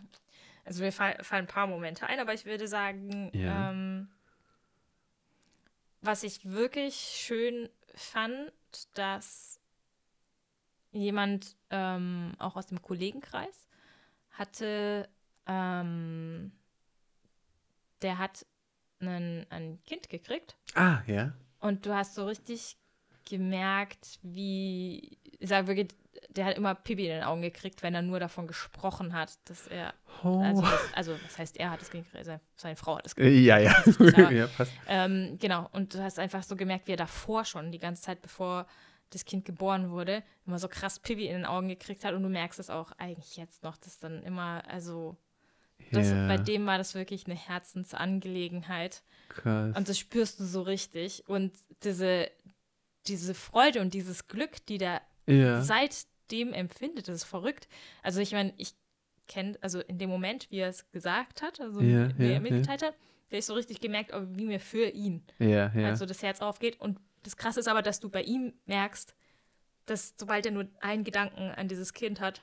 Also 0.64 0.82
mir 0.82 0.92
fall- 0.92 1.22
fallen 1.22 1.44
ein 1.44 1.48
paar 1.48 1.66
Momente 1.66 2.06
ein, 2.06 2.20
aber 2.20 2.34
ich 2.34 2.44
würde 2.44 2.68
sagen, 2.68 3.30
Ja. 3.34 3.70
ähm, 3.70 4.08
was 6.00 6.22
ich 6.22 6.44
wirklich 6.50 6.94
schön 6.96 7.68
fand, 7.94 8.52
dass 8.94 9.60
jemand 10.92 11.56
ähm, 11.70 12.32
auch 12.38 12.56
aus 12.56 12.66
dem 12.66 12.82
Kollegenkreis 12.82 13.68
hatte, 14.30 15.08
ähm, 15.46 16.52
der 18.02 18.18
hat 18.18 18.44
einen, 19.00 19.46
ein 19.50 19.82
Kind 19.84 20.08
gekriegt 20.08 20.56
Ah, 20.74 21.02
ja. 21.06 21.32
und 21.60 21.86
du 21.86 21.94
hast 21.94 22.14
so 22.14 22.26
richtig 22.26 22.76
gemerkt, 23.28 24.18
wie, 24.22 25.18
ich 25.38 25.48
sage 25.48 25.68
wirklich, 25.68 25.88
der 26.31 26.44
hat 26.46 26.57
immer 26.57 26.75
Pipi 26.75 27.05
in 27.07 27.12
den 27.12 27.22
Augen 27.25 27.42
gekriegt, 27.42 27.83
wenn 27.83 27.94
er 27.94 28.03
nur 28.03 28.20
davon 28.20 28.46
gesprochen 28.46 29.12
hat, 29.14 29.38
dass 29.46 29.66
er, 29.66 29.94
also, 30.22 30.62
das, 30.62 30.81
also 30.94 31.16
das 31.22 31.38
heißt, 31.38 31.57
er 31.59 31.70
hat 31.70 31.83
es 31.83 31.90
gekriegt, 31.90 32.14
also 32.16 32.38
seine 32.57 32.77
Frau 32.77 32.96
hat 32.98 33.07
es 33.07 33.14
gekriegt. 33.14 33.35
Äh, 33.37 33.40
Ja, 33.40 33.59
ja. 33.59 33.75
aber- 33.98 34.31
ja, 34.33 34.46
passt. 34.46 34.72
Ähm, 34.88 35.38
genau, 35.40 35.68
und 35.72 35.94
du 35.94 36.03
hast 36.03 36.18
einfach 36.18 36.42
so 36.42 36.57
gemerkt, 36.57 36.87
wie 36.88 36.92
er 36.92 36.96
davor 36.98 37.44
schon, 37.44 37.72
die 37.72 37.79
ganze 37.79 38.03
Zeit, 38.03 38.20
bevor 38.22 38.66
das 39.11 39.25
Kind 39.27 39.44
geboren 39.44 39.90
wurde, 39.90 40.22
immer 40.46 40.59
so 40.59 40.68
krass 40.68 40.98
Pipi 40.98 41.27
in 41.27 41.35
den 41.35 41.44
Augen 41.46 41.68
gekriegt 41.68 42.05
hat 42.05 42.14
und 42.14 42.22
du 42.22 42.29
merkst 42.31 42.59
es 42.59 42.70
auch 42.70 42.92
eigentlich 42.98 43.37
jetzt 43.37 43.62
noch, 43.62 43.77
dass 43.77 43.98
dann 43.98 44.22
immer, 44.22 44.62
also 44.68 45.16
das, 45.90 46.09
ja, 46.11 46.29
bei 46.29 46.37
dem 46.38 46.64
war 46.66 46.79
das 46.79 46.94
wirklich 46.94 47.27
eine 47.27 47.35
Herzensangelegenheit. 47.35 49.03
krass. 49.29 49.77
Und 49.77 49.88
das 49.88 49.98
spürst 49.98 50.40
du 50.40 50.44
so 50.44 50.62
richtig. 50.62 51.25
Und 51.29 51.53
diese, 51.85 52.31
diese 53.07 53.35
Freude 53.35 53.81
und 53.81 53.94
dieses 53.94 54.29
Glück, 54.29 54.64
die 54.66 54.79
der 54.79 55.01
ja. 55.26 55.62
seitdem 55.62 56.52
empfindet, 56.52 57.08
das 57.08 57.16
ist 57.16 57.24
verrückt. 57.24 57.68
Also 58.02 58.20
ich 58.20 58.32
meine, 58.32 58.52
ich 58.56 58.74
kenne, 59.28 59.56
also 59.61 59.80
in 59.80 59.98
dem 59.98 60.11
Moment, 60.11 60.50
wie 60.50 60.58
er 60.58 60.68
es 60.68 60.90
gesagt 60.90 61.42
hat, 61.42 61.61
also 61.61 61.80
Ja, 61.80 62.16
wie 62.18 62.26
ja, 62.26 62.32
er 62.32 62.40
mitgeteilt 62.40 62.82
hat, 62.82 62.94
da 63.30 63.37
ich 63.37 63.46
so 63.46 63.54
richtig 63.54 63.80
gemerkt, 63.80 64.12
oh, 64.14 64.22
wie 64.30 64.44
mir 64.44 64.61
für 64.61 64.88
ihn 64.88 65.22
ja, 65.38 65.72
ja. 65.74 65.88
also 65.88 66.06
das 66.06 66.22
Herz 66.22 66.40
aufgeht. 66.40 66.80
Und 66.80 66.98
das 67.22 67.37
Krasse 67.37 67.61
ist 67.61 67.68
aber, 67.68 67.82
dass 67.82 68.00
du 68.00 68.08
bei 68.08 68.22
ihm 68.22 68.52
merkst, 68.66 69.14
dass 69.87 70.14
sobald 70.18 70.46
er 70.46 70.52
nur 70.52 70.68
einen 70.80 71.04
Gedanken 71.04 71.50
an 71.50 71.68
dieses 71.68 71.92
Kind 71.92 72.20
hat, 72.20 72.42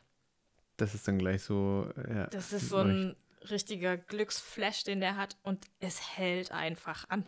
das 0.80 0.96
ist 0.96 1.08
dann 1.08 1.20
gleich 1.20 1.44
so, 1.44 1.92
ja. 2.08 2.28
das 2.28 2.54
ist 2.54 2.70
so 2.70 2.78
ein 2.78 3.15
richtiger 3.50 3.98
Glücksflash, 3.98 4.84
den 4.84 5.02
der 5.02 5.18
hat 5.18 5.38
und 5.44 5.65
es 5.80 6.18
hält 6.18 6.52
einfach 6.52 7.06
an. 7.10 7.26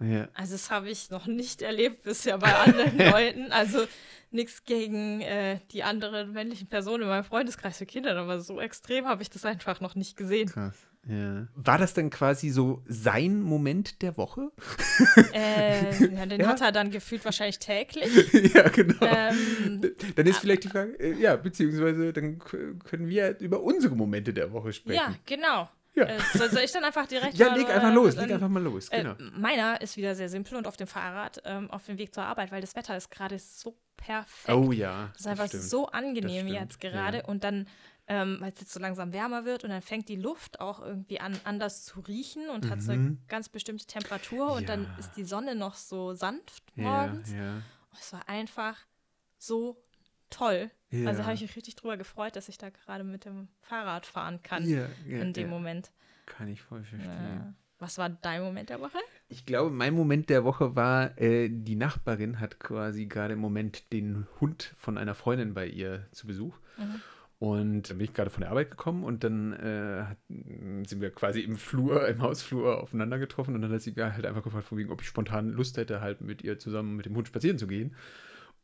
Ja. 0.00 0.28
Also 0.34 0.52
das 0.52 0.70
habe 0.70 0.90
ich 0.90 1.10
noch 1.10 1.26
nicht 1.26 1.62
erlebt 1.62 2.02
bisher 2.02 2.38
bei 2.38 2.54
anderen 2.54 2.98
Leuten. 3.10 3.52
Also 3.52 3.86
nichts 4.30 4.64
gegen 4.64 5.20
äh, 5.20 5.60
die 5.70 5.82
anderen 5.84 6.32
männlichen 6.32 6.66
Personen 6.68 7.04
in 7.04 7.08
meinem 7.08 7.24
Freundeskreis 7.24 7.78
für 7.78 7.86
Kinder, 7.86 8.16
aber 8.16 8.40
so 8.40 8.60
extrem 8.60 9.06
habe 9.06 9.22
ich 9.22 9.30
das 9.30 9.44
einfach 9.44 9.80
noch 9.80 9.94
nicht 9.94 10.16
gesehen. 10.16 10.48
Krass. 10.48 10.76
Ja. 11.06 11.46
War 11.54 11.76
das 11.76 11.92
dann 11.92 12.08
quasi 12.08 12.48
so 12.48 12.82
sein 12.88 13.42
Moment 13.42 14.00
der 14.00 14.16
Woche? 14.16 14.50
Äh, 15.34 15.90
ja, 16.16 16.26
den 16.26 16.40
Ja. 16.40 16.48
hat 16.48 16.60
er 16.62 16.72
dann 16.72 16.90
gefühlt 16.90 17.24
wahrscheinlich 17.24 17.58
täglich. 17.58 18.32
ja, 18.54 18.68
genau. 18.70 18.96
Ähm, 19.04 19.92
dann 20.16 20.26
ist 20.26 20.38
vielleicht 20.38 20.64
die 20.64 20.68
Frage, 20.68 20.98
äh, 20.98 21.12
ja, 21.20 21.36
beziehungsweise 21.36 22.12
dann 22.12 22.38
können 22.38 23.08
wir 23.08 23.38
über 23.38 23.62
unsere 23.62 23.94
Momente 23.94 24.32
der 24.32 24.50
Woche 24.52 24.72
sprechen. 24.72 24.96
ja, 24.96 25.14
genau. 25.26 25.68
Ja. 25.94 26.04
Äh, 26.06 26.18
soll, 26.34 26.50
soll 26.50 26.62
ich 26.62 26.72
dann 26.72 26.84
einfach 26.84 27.06
direkt 27.06 27.34
Ja, 27.38 27.54
leg 27.54 27.68
äh, 27.68 27.72
einfach 27.72 27.92
los, 27.94 28.14
dann- 28.16 28.24
leg 28.24 28.34
einfach 28.34 28.48
mal 28.48 28.62
los, 28.62 28.88
Äh, 28.88 29.02
genau. 29.02 29.14
meiner 29.38 29.80
ist 29.80 29.96
wieder 29.96 30.14
sehr 30.14 30.28
simpel 30.28 30.56
und 30.56 30.66
auf 30.66 30.76
dem 30.76 30.86
Fahrrad 30.88 31.40
ähm, 31.44 31.70
auf 31.70 31.86
dem 31.86 31.98
Weg 31.98 32.12
zur 32.14 32.24
Arbeit, 32.24 32.50
weil 32.52 32.60
das 32.60 32.74
Wetter 32.76 32.96
ist 32.96 33.10
gerade 33.10 33.38
so 33.38 33.76
perfekt. 33.96 34.54
Oh 34.56 34.72
ja. 34.72 35.08
Das 35.12 35.20
ist 35.20 35.26
einfach 35.28 35.46
stimmt. 35.46 35.62
so 35.62 35.86
angenehm 35.88 36.48
jetzt 36.48 36.80
gerade. 36.80 37.18
ja. 37.18 37.24
Und 37.26 37.44
dann, 37.44 37.68
ähm, 38.08 38.38
weil 38.40 38.52
es 38.52 38.60
jetzt 38.60 38.72
so 38.72 38.80
langsam 38.80 39.12
wärmer 39.12 39.44
wird 39.44 39.62
und 39.64 39.70
dann 39.70 39.80
fängt 39.82 40.08
die 40.08 40.16
Luft 40.16 40.60
auch 40.60 40.80
irgendwie 40.82 41.20
an, 41.20 41.38
anders 41.44 41.84
zu 41.84 42.00
riechen 42.00 42.48
und 42.50 42.68
hat 42.68 42.82
so 42.82 42.92
eine 42.92 43.00
Mhm. 43.00 43.22
ganz 43.28 43.48
bestimmte 43.48 43.86
Temperatur 43.86 44.52
und 44.52 44.68
dann 44.68 44.82
Ja. 44.84 44.96
ist 44.98 45.12
die 45.16 45.24
Sonne 45.24 45.54
noch 45.54 45.74
so 45.76 46.12
sanft 46.14 46.64
Ja, 46.74 46.82
morgens. 47.06 47.32
ja. 47.32 47.54
Und 47.90 47.98
Es 48.00 48.12
war 48.12 48.28
einfach 48.28 48.76
so 49.38 49.83
toll. 50.34 50.70
Ja. 50.90 51.08
Also 51.08 51.24
habe 51.24 51.34
ich 51.34 51.42
mich 51.42 51.56
richtig 51.56 51.76
drüber 51.76 51.96
gefreut, 51.96 52.36
dass 52.36 52.48
ich 52.48 52.58
da 52.58 52.70
gerade 52.70 53.04
mit 53.04 53.24
dem 53.24 53.48
Fahrrad 53.62 54.06
fahren 54.06 54.42
kann 54.42 54.68
ja, 54.68 54.86
ja, 55.06 55.20
in 55.20 55.32
dem. 55.32 55.48
Moment. 55.48 55.90
Kann 56.26 56.48
ich 56.48 56.62
voll 56.62 56.82
verstehen. 56.82 57.10
Ja. 57.10 57.54
Was 57.78 57.98
war 57.98 58.08
dein 58.08 58.42
Moment 58.42 58.70
der 58.70 58.80
Woche? 58.80 58.98
Ich 59.28 59.46
glaube, 59.46 59.70
mein 59.70 59.94
Moment 59.94 60.30
der 60.30 60.44
Woche 60.44 60.76
war, 60.76 61.18
äh, 61.20 61.48
die 61.50 61.76
Nachbarin 61.76 62.40
hat 62.40 62.58
quasi 62.60 63.06
gerade 63.06 63.34
im 63.34 63.40
Moment 63.40 63.92
den 63.92 64.26
Hund 64.40 64.72
von 64.78 64.96
einer 64.96 65.14
Freundin 65.14 65.54
bei 65.54 65.66
ihr 65.66 66.06
zu 66.12 66.26
Besuch. 66.26 66.56
Mhm. 66.78 67.00
Und 67.40 67.90
dann 67.90 67.98
bin 67.98 68.06
ich 68.06 68.14
gerade 68.14 68.30
von 68.30 68.40
der 68.40 68.50
Arbeit 68.50 68.70
gekommen 68.70 69.04
und 69.04 69.24
dann 69.24 69.52
äh, 69.52 70.06
sind 70.86 71.00
wir 71.00 71.10
quasi 71.10 71.40
im 71.40 71.56
Flur, 71.56 72.06
im 72.08 72.22
Hausflur 72.22 72.80
aufeinander 72.80 73.18
getroffen 73.18 73.54
und 73.54 73.60
dann 73.60 73.72
hat 73.72 73.82
sie 73.82 73.92
halt 73.96 74.24
einfach 74.24 74.42
gefragt, 74.42 74.72
ob 74.88 75.02
ich 75.02 75.08
spontan 75.08 75.50
Lust 75.50 75.76
hätte, 75.76 76.00
halt 76.00 76.20
mit 76.20 76.42
ihr 76.42 76.58
zusammen 76.58 76.96
mit 76.96 77.06
dem 77.06 77.16
Hund 77.16 77.28
spazieren 77.28 77.58
zu 77.58 77.66
gehen. 77.66 77.94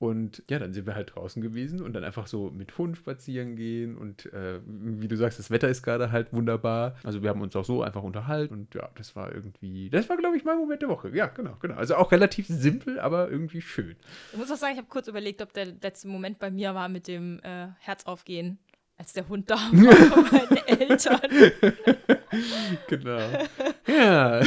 Und 0.00 0.42
ja, 0.48 0.58
dann 0.58 0.72
sind 0.72 0.86
wir 0.86 0.94
halt 0.94 1.14
draußen 1.14 1.42
gewesen 1.42 1.82
und 1.82 1.92
dann 1.92 2.04
einfach 2.04 2.26
so 2.26 2.50
mit 2.50 2.78
Hund 2.78 2.96
spazieren 2.96 3.54
gehen. 3.54 3.98
Und 3.98 4.32
äh, 4.32 4.58
wie 4.64 5.08
du 5.08 5.14
sagst, 5.14 5.38
das 5.38 5.50
Wetter 5.50 5.68
ist 5.68 5.82
gerade 5.82 6.10
halt 6.10 6.32
wunderbar. 6.32 6.96
Also 7.04 7.22
wir 7.22 7.28
haben 7.28 7.42
uns 7.42 7.54
auch 7.54 7.66
so 7.66 7.82
einfach 7.82 8.02
unterhalten 8.02 8.54
und 8.54 8.74
ja, 8.74 8.88
das 8.94 9.14
war 9.14 9.30
irgendwie, 9.30 9.90
das 9.90 10.08
war, 10.08 10.16
glaube 10.16 10.38
ich, 10.38 10.44
mein 10.44 10.56
Moment 10.56 10.80
der 10.80 10.88
Woche. 10.88 11.14
Ja, 11.14 11.26
genau, 11.26 11.54
genau. 11.60 11.74
Also 11.74 11.96
auch 11.96 12.12
relativ 12.12 12.46
simpel, 12.46 12.98
aber 12.98 13.30
irgendwie 13.30 13.60
schön. 13.60 13.94
Ich 14.32 14.38
muss 14.38 14.50
auch 14.50 14.56
sagen, 14.56 14.72
ich 14.72 14.78
habe 14.78 14.88
kurz 14.88 15.06
überlegt, 15.06 15.42
ob 15.42 15.52
der 15.52 15.66
letzte 15.66 16.08
Moment 16.08 16.38
bei 16.38 16.50
mir 16.50 16.74
war 16.74 16.88
mit 16.88 17.06
dem 17.06 17.38
äh, 17.42 17.66
Herzaufgehen, 17.80 18.58
als 19.00 19.14
der 19.14 19.26
Hund 19.28 19.50
da 19.50 19.54
war 19.54 20.24
von 20.24 20.24
meinen 20.30 20.56
Eltern. 20.66 21.20
genau. 22.88 23.20
Ja. 23.86 24.40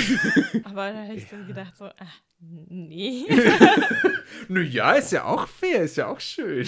Aber 0.63 0.91
da 0.91 1.03
habe 1.03 1.15
ich 1.15 1.27
so 1.27 1.35
gedacht, 1.45 1.75
so, 1.75 1.85
ach, 1.85 2.21
nee. 2.39 3.25
naja, 4.47 4.93
ist 4.93 5.11
ja 5.11 5.25
auch 5.25 5.47
fair, 5.47 5.83
ist 5.83 5.97
ja 5.97 6.07
auch 6.07 6.19
schön. 6.19 6.65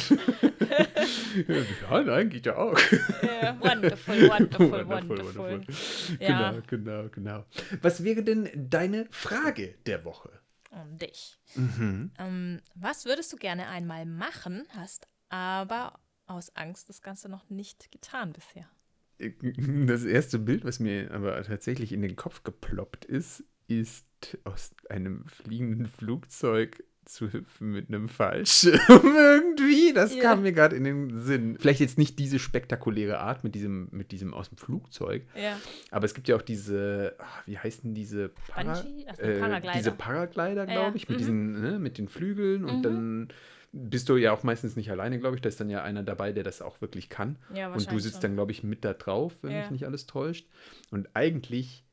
ja, 1.47 2.01
nein, 2.01 2.29
geht 2.29 2.47
ja 2.47 2.57
auch. 2.57 2.77
Yeah, 3.23 3.55
wonderful, 3.61 4.29
wonderful, 4.29 4.71
wonderful, 4.71 4.87
wonderful. 4.87 5.35
wonderful. 5.37 6.17
Ja. 6.19 6.51
Genau, 6.51 6.63
genau, 6.67 7.09
genau. 7.09 7.45
Was 7.81 8.03
wäre 8.03 8.23
denn 8.23 8.49
deine 8.53 9.05
Frage 9.11 9.75
der 9.85 10.03
Woche? 10.03 10.31
Um 10.71 10.97
dich. 10.97 11.37
Mhm. 11.53 12.11
Ähm, 12.17 12.61
was 12.73 13.05
würdest 13.05 13.31
du 13.31 13.37
gerne 13.37 13.67
einmal 13.67 14.05
machen, 14.05 14.67
hast 14.75 15.07
aber 15.29 15.93
aus 16.27 16.55
Angst 16.55 16.89
das 16.89 17.01
Ganze 17.01 17.29
noch 17.29 17.49
nicht 17.49 17.91
getan 17.91 18.33
bisher? 18.33 18.69
Das 19.17 20.03
erste 20.03 20.39
Bild, 20.39 20.65
was 20.65 20.79
mir 20.79 21.11
aber 21.11 21.41
tatsächlich 21.43 21.93
in 21.93 22.01
den 22.01 22.15
Kopf 22.15 22.43
geploppt 22.43 23.05
ist, 23.05 23.45
ist 23.67 24.37
aus 24.43 24.75
einem 24.89 25.25
fliegenden 25.25 25.87
Flugzeug 25.87 26.83
zu 27.05 27.31
hüpfen 27.31 27.71
mit 27.71 27.87
einem 27.89 28.09
Fallschirm 28.09 28.79
irgendwie. 28.89 29.93
Das 29.93 30.13
yeah. 30.13 30.21
kam 30.23 30.41
mir 30.43 30.51
gerade 30.51 30.75
in 30.75 30.83
den 30.83 31.21
Sinn. 31.21 31.57
Vielleicht 31.59 31.79
jetzt 31.79 31.97
nicht 31.97 32.19
diese 32.19 32.39
spektakuläre 32.39 33.19
Art 33.19 33.43
mit 33.43 33.55
diesem, 33.55 33.87
mit 33.91 34.11
diesem 34.11 34.33
aus 34.33 34.49
dem 34.49 34.57
Flugzeug. 34.57 35.23
Ja. 35.35 35.57
Aber 35.91 36.05
es 36.05 36.13
gibt 36.13 36.27
ja 36.27 36.35
auch 36.35 36.41
diese, 36.41 37.15
ach, 37.19 37.45
wie 37.45 37.57
heißen 37.57 37.93
diese 37.93 38.29
Para, 38.47 38.83
Ach, 39.07 39.19
äh, 39.19 39.39
Paraglider. 39.39 39.73
Diese 39.77 39.91
Paraglider, 39.91 40.65
glaube 40.65 40.89
ja. 40.89 40.95
ich, 40.95 41.07
mit 41.07 41.17
mhm. 41.17 41.19
diesen, 41.19 41.61
ne, 41.61 41.79
mit 41.79 41.97
den 41.97 42.07
Flügeln 42.07 42.65
und 42.65 42.77
Mhm. 42.77 42.83
dann 42.83 43.27
bist 43.71 44.07
du 44.07 44.15
ja 44.15 44.31
auch 44.31 44.43
meistens 44.43 44.75
nicht 44.77 44.89
alleine, 44.89 45.19
glaube 45.19 45.35
ich. 45.35 45.41
Da 45.41 45.49
ist 45.49 45.59
dann 45.59 45.69
ja 45.69 45.83
einer 45.83 46.01
dabei, 46.01 46.31
der 46.31 46.43
das 46.43 46.61
auch 46.61 46.79
wirklich 46.81 47.09
kann. 47.09 47.37
Ja, 47.53 47.73
Und 47.73 47.91
du 47.91 47.99
sitzt 47.99 48.15
schon. 48.15 48.21
dann, 48.21 48.33
glaube 48.35 48.51
ich, 48.53 48.63
mit 48.63 48.85
da 48.85 48.93
drauf, 48.93 49.33
wenn 49.41 49.51
Ja. 49.51 49.61
mich 49.61 49.71
nicht 49.71 49.85
alles 49.85 50.05
täuscht. 50.05 50.47
Und 50.91 51.09
eigentlich, 51.13 51.83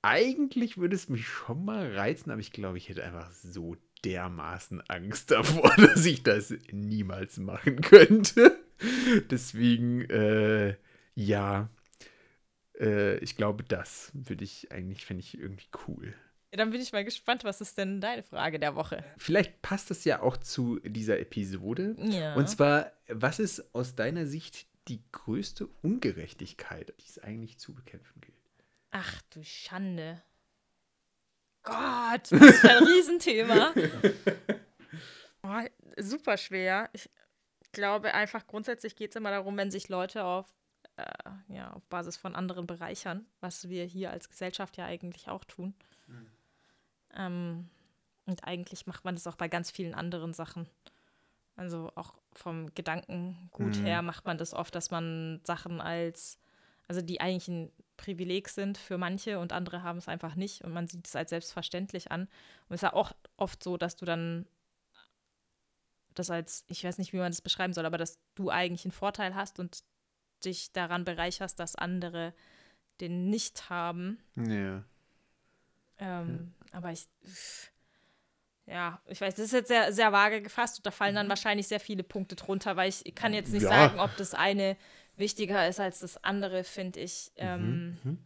eigentlich 0.00 0.78
würde 0.78 0.96
es 0.96 1.08
mich 1.08 1.26
schon 1.26 1.64
mal 1.64 1.94
reizen, 1.94 2.30
aber 2.30 2.40
ich 2.40 2.50
glaube, 2.52 2.78
ich 2.78 2.88
hätte 2.88 3.04
einfach 3.04 3.30
so 3.30 3.76
dermaßen 4.04 4.80
Angst 4.88 5.30
davor, 5.30 5.74
dass 5.76 6.04
ich 6.04 6.22
das 6.22 6.54
niemals 6.70 7.38
machen 7.38 7.80
könnte. 7.80 8.58
Deswegen, 9.30 10.02
äh, 10.10 10.76
ja, 11.14 11.68
äh, 12.78 13.18
ich 13.18 13.36
glaube, 13.36 13.64
das 13.64 14.10
würde 14.14 14.44
ich 14.44 14.72
eigentlich, 14.72 15.04
fände 15.04 15.20
ich 15.20 15.38
irgendwie 15.38 15.68
cool. 15.86 16.14
Ja, 16.50 16.58
dann 16.58 16.70
bin 16.70 16.82
ich 16.82 16.92
mal 16.92 17.04
gespannt, 17.04 17.44
was 17.44 17.60
ist 17.60 17.78
denn 17.78 18.00
deine 18.00 18.22
Frage 18.22 18.58
der 18.58 18.74
Woche? 18.74 19.02
Vielleicht 19.16 19.62
passt 19.62 19.90
das 19.90 20.04
ja 20.04 20.20
auch 20.20 20.36
zu 20.36 20.80
dieser 20.80 21.18
Episode. 21.18 21.96
Ja. 21.98 22.34
Und 22.34 22.48
zwar, 22.48 22.92
was 23.08 23.38
ist 23.38 23.74
aus 23.74 23.94
deiner 23.94 24.26
Sicht 24.26 24.66
die 24.88 25.00
größte 25.12 25.66
Ungerechtigkeit, 25.82 26.92
die 27.00 27.08
es 27.08 27.18
eigentlich 27.18 27.58
zu 27.58 27.72
bekämpfen 27.74 28.20
gilt? 28.20 28.36
Ach 28.90 29.22
du 29.30 29.42
Schande. 29.42 30.20
Gott, 31.62 32.30
was 32.32 32.58
für 32.60 32.70
ein 32.70 32.84
Riesenthema. 32.84 33.72
Oh, 35.44 35.60
super 35.96 36.36
schwer. 36.36 36.88
Ich 36.92 37.10
glaube 37.72 38.14
einfach, 38.14 38.46
grundsätzlich 38.46 38.94
geht 38.94 39.10
es 39.10 39.16
immer 39.16 39.30
darum, 39.32 39.56
wenn 39.56 39.72
sich 39.72 39.88
Leute 39.88 40.22
auf, 40.22 40.46
äh, 40.96 41.04
ja, 41.48 41.72
auf 41.72 41.84
Basis 41.88 42.16
von 42.16 42.36
anderen 42.36 42.68
bereichern, 42.68 43.26
was 43.40 43.68
wir 43.68 43.84
hier 43.84 44.12
als 44.12 44.28
Gesellschaft 44.28 44.76
ja 44.76 44.84
eigentlich 44.84 45.28
auch 45.28 45.42
tun. 45.42 45.74
Ähm, 47.14 47.68
und 48.26 48.44
eigentlich 48.44 48.86
macht 48.86 49.04
man 49.04 49.16
das 49.16 49.26
auch 49.26 49.34
bei 49.34 49.48
ganz 49.48 49.72
vielen 49.72 49.94
anderen 49.94 50.32
Sachen. 50.32 50.68
Also 51.56 51.90
auch 51.96 52.14
vom 52.34 52.72
Gedankengut 52.76 53.78
Mhm. 53.78 53.84
her 53.84 54.02
macht 54.02 54.24
man 54.24 54.38
das 54.38 54.54
oft, 54.54 54.72
dass 54.76 54.92
man 54.92 55.40
Sachen 55.44 55.80
als, 55.80 56.38
also 56.86 57.02
die 57.02 57.20
eigentlich 57.20 57.48
ein 57.48 57.72
Privileg 57.96 58.48
sind 58.48 58.78
für 58.78 58.98
manche 58.98 59.38
und 59.38 59.52
andere 59.52 59.82
haben 59.82 59.98
es 59.98 60.08
einfach 60.08 60.34
nicht 60.34 60.62
und 60.64 60.72
man 60.72 60.88
sieht 60.88 61.06
es 61.06 61.14
als 61.16 61.30
selbstverständlich 61.30 62.10
an. 62.10 62.22
Und 62.22 62.74
es 62.74 62.76
ist 62.76 62.82
ja 62.82 62.92
auch 62.94 63.12
oft 63.36 63.62
so, 63.62 63.76
dass 63.76 63.96
du 63.96 64.04
dann 64.04 64.46
das 66.14 66.30
als, 66.30 66.64
ich 66.68 66.84
weiß 66.84 66.98
nicht, 66.98 67.12
wie 67.12 67.18
man 67.18 67.30
das 67.32 67.40
beschreiben 67.40 67.72
soll, 67.72 67.86
aber 67.86 67.98
dass 67.98 68.18
du 68.34 68.50
eigentlich 68.50 68.84
einen 68.84 68.92
Vorteil 68.92 69.34
hast 69.34 69.58
und 69.58 69.82
dich 70.44 70.72
daran 70.72 71.04
bereicherst, 71.04 71.58
dass 71.58 71.76
andere 71.76 72.34
den 73.00 73.30
nicht 73.30 73.70
haben. 73.70 74.18
Ja. 74.36 74.84
Ähm, 75.98 76.52
Aber 76.72 76.90
ich, 76.92 77.06
ja, 78.66 79.00
ich 79.06 79.20
weiß, 79.20 79.34
das 79.34 79.46
ist 79.46 79.52
jetzt 79.52 79.68
sehr, 79.68 79.92
sehr 79.92 80.12
vage 80.12 80.42
gefasst 80.42 80.78
und 80.78 80.86
da 80.86 80.90
fallen 80.90 81.14
dann 81.14 81.28
wahrscheinlich 81.28 81.68
sehr 81.68 81.80
viele 81.80 82.02
Punkte 82.02 82.36
drunter, 82.36 82.76
weil 82.76 82.88
ich 82.88 83.14
kann 83.14 83.34
jetzt 83.34 83.52
nicht 83.52 83.62
Ja. 83.62 83.68
sagen, 83.68 84.00
ob 84.00 84.16
das 84.16 84.34
eine 84.34 84.76
wichtiger 85.16 85.68
ist 85.68 85.80
als 85.80 86.00
das 86.00 86.22
andere, 86.24 86.64
finde 86.64 87.00
ich 87.00 87.30
ähm, 87.36 87.98
Mhm. 88.04 88.18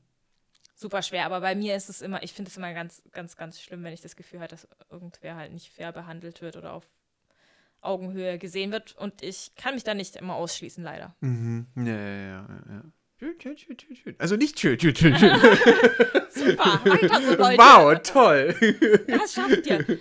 super 0.75 1.03
schwer. 1.03 1.27
Aber 1.27 1.41
bei 1.41 1.55
mir 1.55 1.75
ist 1.77 1.89
es 1.89 2.03
immer, 2.03 2.23
ich 2.23 2.33
finde 2.33 2.51
es 2.51 2.57
immer 2.57 2.73
ganz, 2.75 3.03
ganz, 3.13 3.37
ganz 3.37 3.61
schlimm, 3.61 3.83
wenn 3.85 3.93
ich 3.93 4.01
das 4.03 4.17
Gefühl 4.17 4.41
habe, 4.41 4.49
dass 4.49 4.69
irgendwer 4.91 5.37
halt 5.37 5.53
nicht 5.53 5.71
fair 5.73 5.93
behandelt 5.93 6.43
wird 6.43 6.57
oder 6.57 6.73
auf 6.73 6.85
Augenhöhe 7.81 8.39
gesehen 8.39 8.73
wird. 8.73 8.97
Und 8.97 9.23
ich 9.23 9.53
kann 9.57 9.75
mich 9.75 9.85
da 9.85 9.95
nicht 9.95 10.17
immer 10.17 10.35
ausschließen, 10.35 10.83
leider. 10.83 11.15
Mhm. 11.21 11.67
Ja, 11.77 11.85
ja, 11.85 12.27
ja, 12.27 12.49
ja. 12.69 12.83
Schön, 13.19 13.41
schön, 13.41 13.57
schön, 13.57 13.79
schön, 13.79 13.97
schön. 13.97 14.15
Also 14.19 14.37
nicht 14.37 14.61
schön, 14.61 14.79
schön, 14.79 14.95
schön, 14.95 15.17
schön. 15.17 15.31
Super, 16.31 16.81
weiter 16.85 17.23
so, 17.23 17.35
Leute. 17.39 17.59
wow, 17.59 18.03
toll. 18.03 18.55
Das 19.07 19.33
schafft 19.33 19.67
ihr. 19.67 19.99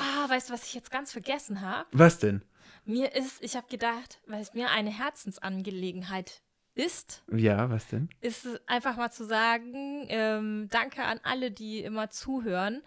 Ah, 0.00 0.28
weißt 0.28 0.48
du, 0.50 0.54
was 0.54 0.64
ich 0.66 0.74
jetzt 0.74 0.90
ganz 0.90 1.12
vergessen 1.12 1.60
habe? 1.60 1.86
Was 1.92 2.18
denn? 2.18 2.42
Mir 2.88 3.14
ist, 3.16 3.42
ich 3.42 3.56
habe 3.56 3.66
gedacht, 3.68 4.20
weil 4.26 4.40
es 4.40 4.54
mir 4.54 4.70
eine 4.70 4.90
Herzensangelegenheit 4.96 6.40
ist, 6.74 7.24
Ja, 7.32 7.68
was 7.70 7.88
denn? 7.88 8.08
ist 8.20 8.46
es 8.46 8.60
einfach 8.68 8.96
mal 8.96 9.10
zu 9.10 9.24
sagen, 9.24 10.06
ähm, 10.08 10.68
danke 10.70 11.02
an 11.02 11.18
alle, 11.24 11.50
die 11.50 11.80
immer 11.80 12.10
zuhören. 12.10 12.82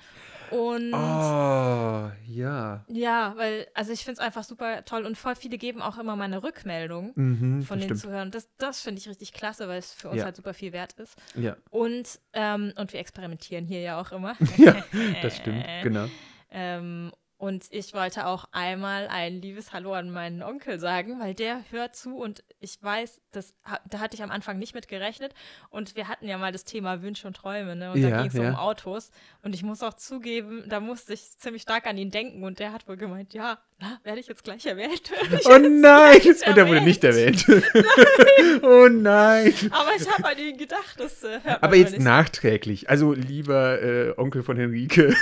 Und 0.52 0.94
Oh, 0.94 2.10
ja. 2.28 2.86
ja, 2.88 3.34
weil, 3.36 3.68
also 3.74 3.92
ich 3.92 4.04
finde 4.06 4.20
es 4.22 4.26
einfach 4.26 4.44
super 4.44 4.86
toll 4.86 5.06
und 5.06 5.18
voll 5.18 5.36
viele 5.36 5.58
geben 5.58 5.82
auch 5.82 5.98
immer 5.98 6.16
mal 6.16 6.24
eine 6.26 6.44
Rückmeldung 6.44 7.12
Mhm, 7.16 7.62
von 7.64 7.80
den. 7.80 7.96
Zuhörern. 7.96 8.32
Das, 8.32 8.48
das 8.58 8.80
finde 8.82 9.00
ich 9.02 9.10
richtig 9.10 9.34
klasse, 9.34 9.68
weil 9.68 9.80
es 9.80 9.92
für 9.94 10.10
uns 10.10 10.20
Ja. 10.20 10.26
halt 10.26 10.36
super 10.38 10.54
viel 10.54 10.72
wert 10.72 10.94
ist. 10.94 11.16
Ja, 11.36 11.58
Und, 11.72 12.20
ähm, 12.34 12.72
und 12.78 12.94
wir 12.94 13.00
experimentieren 13.00 13.66
hier 13.66 13.82
ja 13.82 14.00
auch 14.00 14.12
immer. 14.12 14.36
ja, 14.58 14.76
das 15.22 15.36
stimmt, 15.36 15.66
genau. 15.84 16.08
Ähm, 16.52 17.12
und 17.40 17.66
ich 17.72 17.94
wollte 17.94 18.28
auch 18.28 18.46
einmal 18.52 19.08
ein 19.08 19.42
liebes 19.42 19.72
Hallo 19.72 19.94
an 19.94 20.12
meinen 20.12 20.44
Onkel 20.44 20.78
sagen, 20.80 21.20
weil 21.22 21.34
der 21.34 21.64
hört 21.72 21.96
zu 21.96 22.18
und 22.18 22.44
ich 22.60 22.78
weiß, 22.82 23.22
das, 23.32 23.54
da 23.90 24.00
hatte 24.00 24.16
ich 24.16 24.24
am 24.24 24.30
Anfang 24.30 24.60
nicht 24.60 24.76
mit 24.76 24.90
gerechnet. 24.90 25.34
Und 25.70 25.96
wir 25.96 26.10
hatten 26.10 26.28
ja 26.28 26.38
mal 26.38 26.52
das 26.52 26.66
Thema 26.66 27.02
Wünsche 27.02 27.28
und 27.28 27.36
Träume, 27.38 27.76
ne? 27.78 27.94
Und 27.94 28.02
da 28.02 28.10
Ja, 28.10 28.18
ging 28.22 28.28
es 28.28 28.34
ja. 28.34 28.50
um 28.50 28.56
Autos. 28.56 29.12
Und 29.42 29.56
ich 29.56 29.64
muss 29.64 29.82
auch 29.84 29.94
zugeben, 29.94 30.66
da 30.68 30.80
musste 30.82 31.14
ich 31.14 31.38
ziemlich 31.38 31.62
stark 31.62 31.88
an 31.88 31.98
ihn 31.98 32.12
denken. 32.12 32.44
Und 32.44 32.60
der 32.60 32.74
hat 32.74 32.88
wohl 32.90 32.98
gemeint, 32.98 33.34
ja, 33.34 33.60
na, 33.80 34.00
werde 34.04 34.20
ich 34.20 34.28
jetzt 34.28 34.44
gleich 34.44 34.66
erwähnt. 34.66 35.10
Ich 35.40 35.46
Oh 35.46 35.58
nein! 35.58 36.20
Und 36.48 36.58
er 36.58 36.68
wurde 36.68 36.82
nicht 36.82 37.02
erwähnt. 37.06 37.46
oh 38.64 38.90
nein! 38.90 39.54
Aber 39.72 39.92
ich 39.98 40.10
habe 40.12 40.28
an 40.28 40.38
ihn 40.38 40.58
gedacht, 40.58 40.96
das 40.98 41.24
äh, 41.24 41.40
Aber 41.62 41.76
jetzt 41.78 41.92
nicht. 41.94 42.02
nachträglich. 42.04 42.90
Also, 42.90 43.14
lieber 43.14 43.82
äh, 43.82 44.14
Onkel 44.18 44.44
von 44.44 44.58
Henrike, 44.58 45.16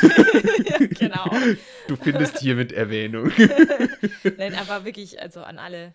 genau. 0.98 1.30
du 1.88 1.96
findest 2.12 2.40
hiermit 2.40 2.72
Erwähnung. 2.72 3.32
Nein, 4.38 4.56
aber 4.56 4.86
wirklich, 4.86 5.22
also 5.22 5.42
an 5.42 5.60
alle, 5.60 5.94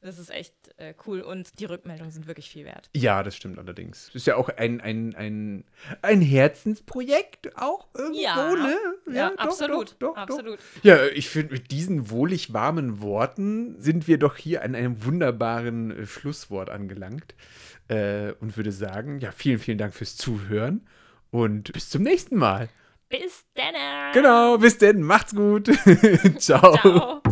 das 0.00 0.18
ist 0.18 0.30
echt 0.30 0.54
äh, 0.76 0.94
cool 1.06 1.20
und 1.20 1.58
die 1.58 1.64
Rückmeldungen 1.64 2.12
sind 2.12 2.26
wirklich 2.26 2.48
viel 2.50 2.64
wert. 2.64 2.90
Ja, 2.94 3.22
das 3.22 3.34
stimmt 3.36 3.58
allerdings. 3.58 4.06
Das 4.06 4.14
ist 4.16 4.26
ja 4.26 4.36
auch 4.36 4.48
ein, 4.50 4.80
ein, 4.80 5.14
ein, 5.16 5.64
ein 6.02 6.20
Herzensprojekt, 6.20 7.56
auch 7.56 7.88
irgendwo, 7.94 8.20
Ja. 8.20 8.52
ne? 8.52 8.76
Ja, 9.12 9.30
doch, 9.30 9.38
absolut. 9.38 9.96
Doch, 9.98 10.14
doch, 10.14 10.16
absolut. 10.16 10.58
Ja, 10.82 11.04
ich 11.06 11.28
finde, 11.28 11.54
mit 11.54 11.70
diesen 11.70 12.10
wohlig 12.10 12.52
warmen 12.52 13.00
Worten 13.00 13.80
sind 13.80 14.06
wir 14.06 14.18
doch 14.18 14.36
hier 14.36 14.62
an 14.62 14.74
einem 14.74 15.04
wunderbaren 15.04 15.90
äh, 15.90 16.06
Schlusswort 16.06 16.70
angelangt. 16.70 17.34
Äh, 17.88 18.32
und 18.40 18.56
würde 18.56 18.72
sagen, 18.72 19.20
ja, 19.20 19.30
vielen, 19.30 19.60
vielen 19.60 19.78
Dank 19.78 19.94
fürs 19.94 20.16
Zuhören 20.16 20.86
und 21.30 21.72
bis 21.72 21.88
zum 21.88 22.02
nächsten 22.02 22.36
Mal. 22.36 22.68
Bis 23.08 23.44
dann. 23.54 24.12
Genau, 24.12 24.58
bis 24.58 24.78
denn, 24.78 25.02
macht's 25.02 25.34
gut. 25.34 25.66
Ciao. 26.38 26.76
Ciao. 26.76 27.22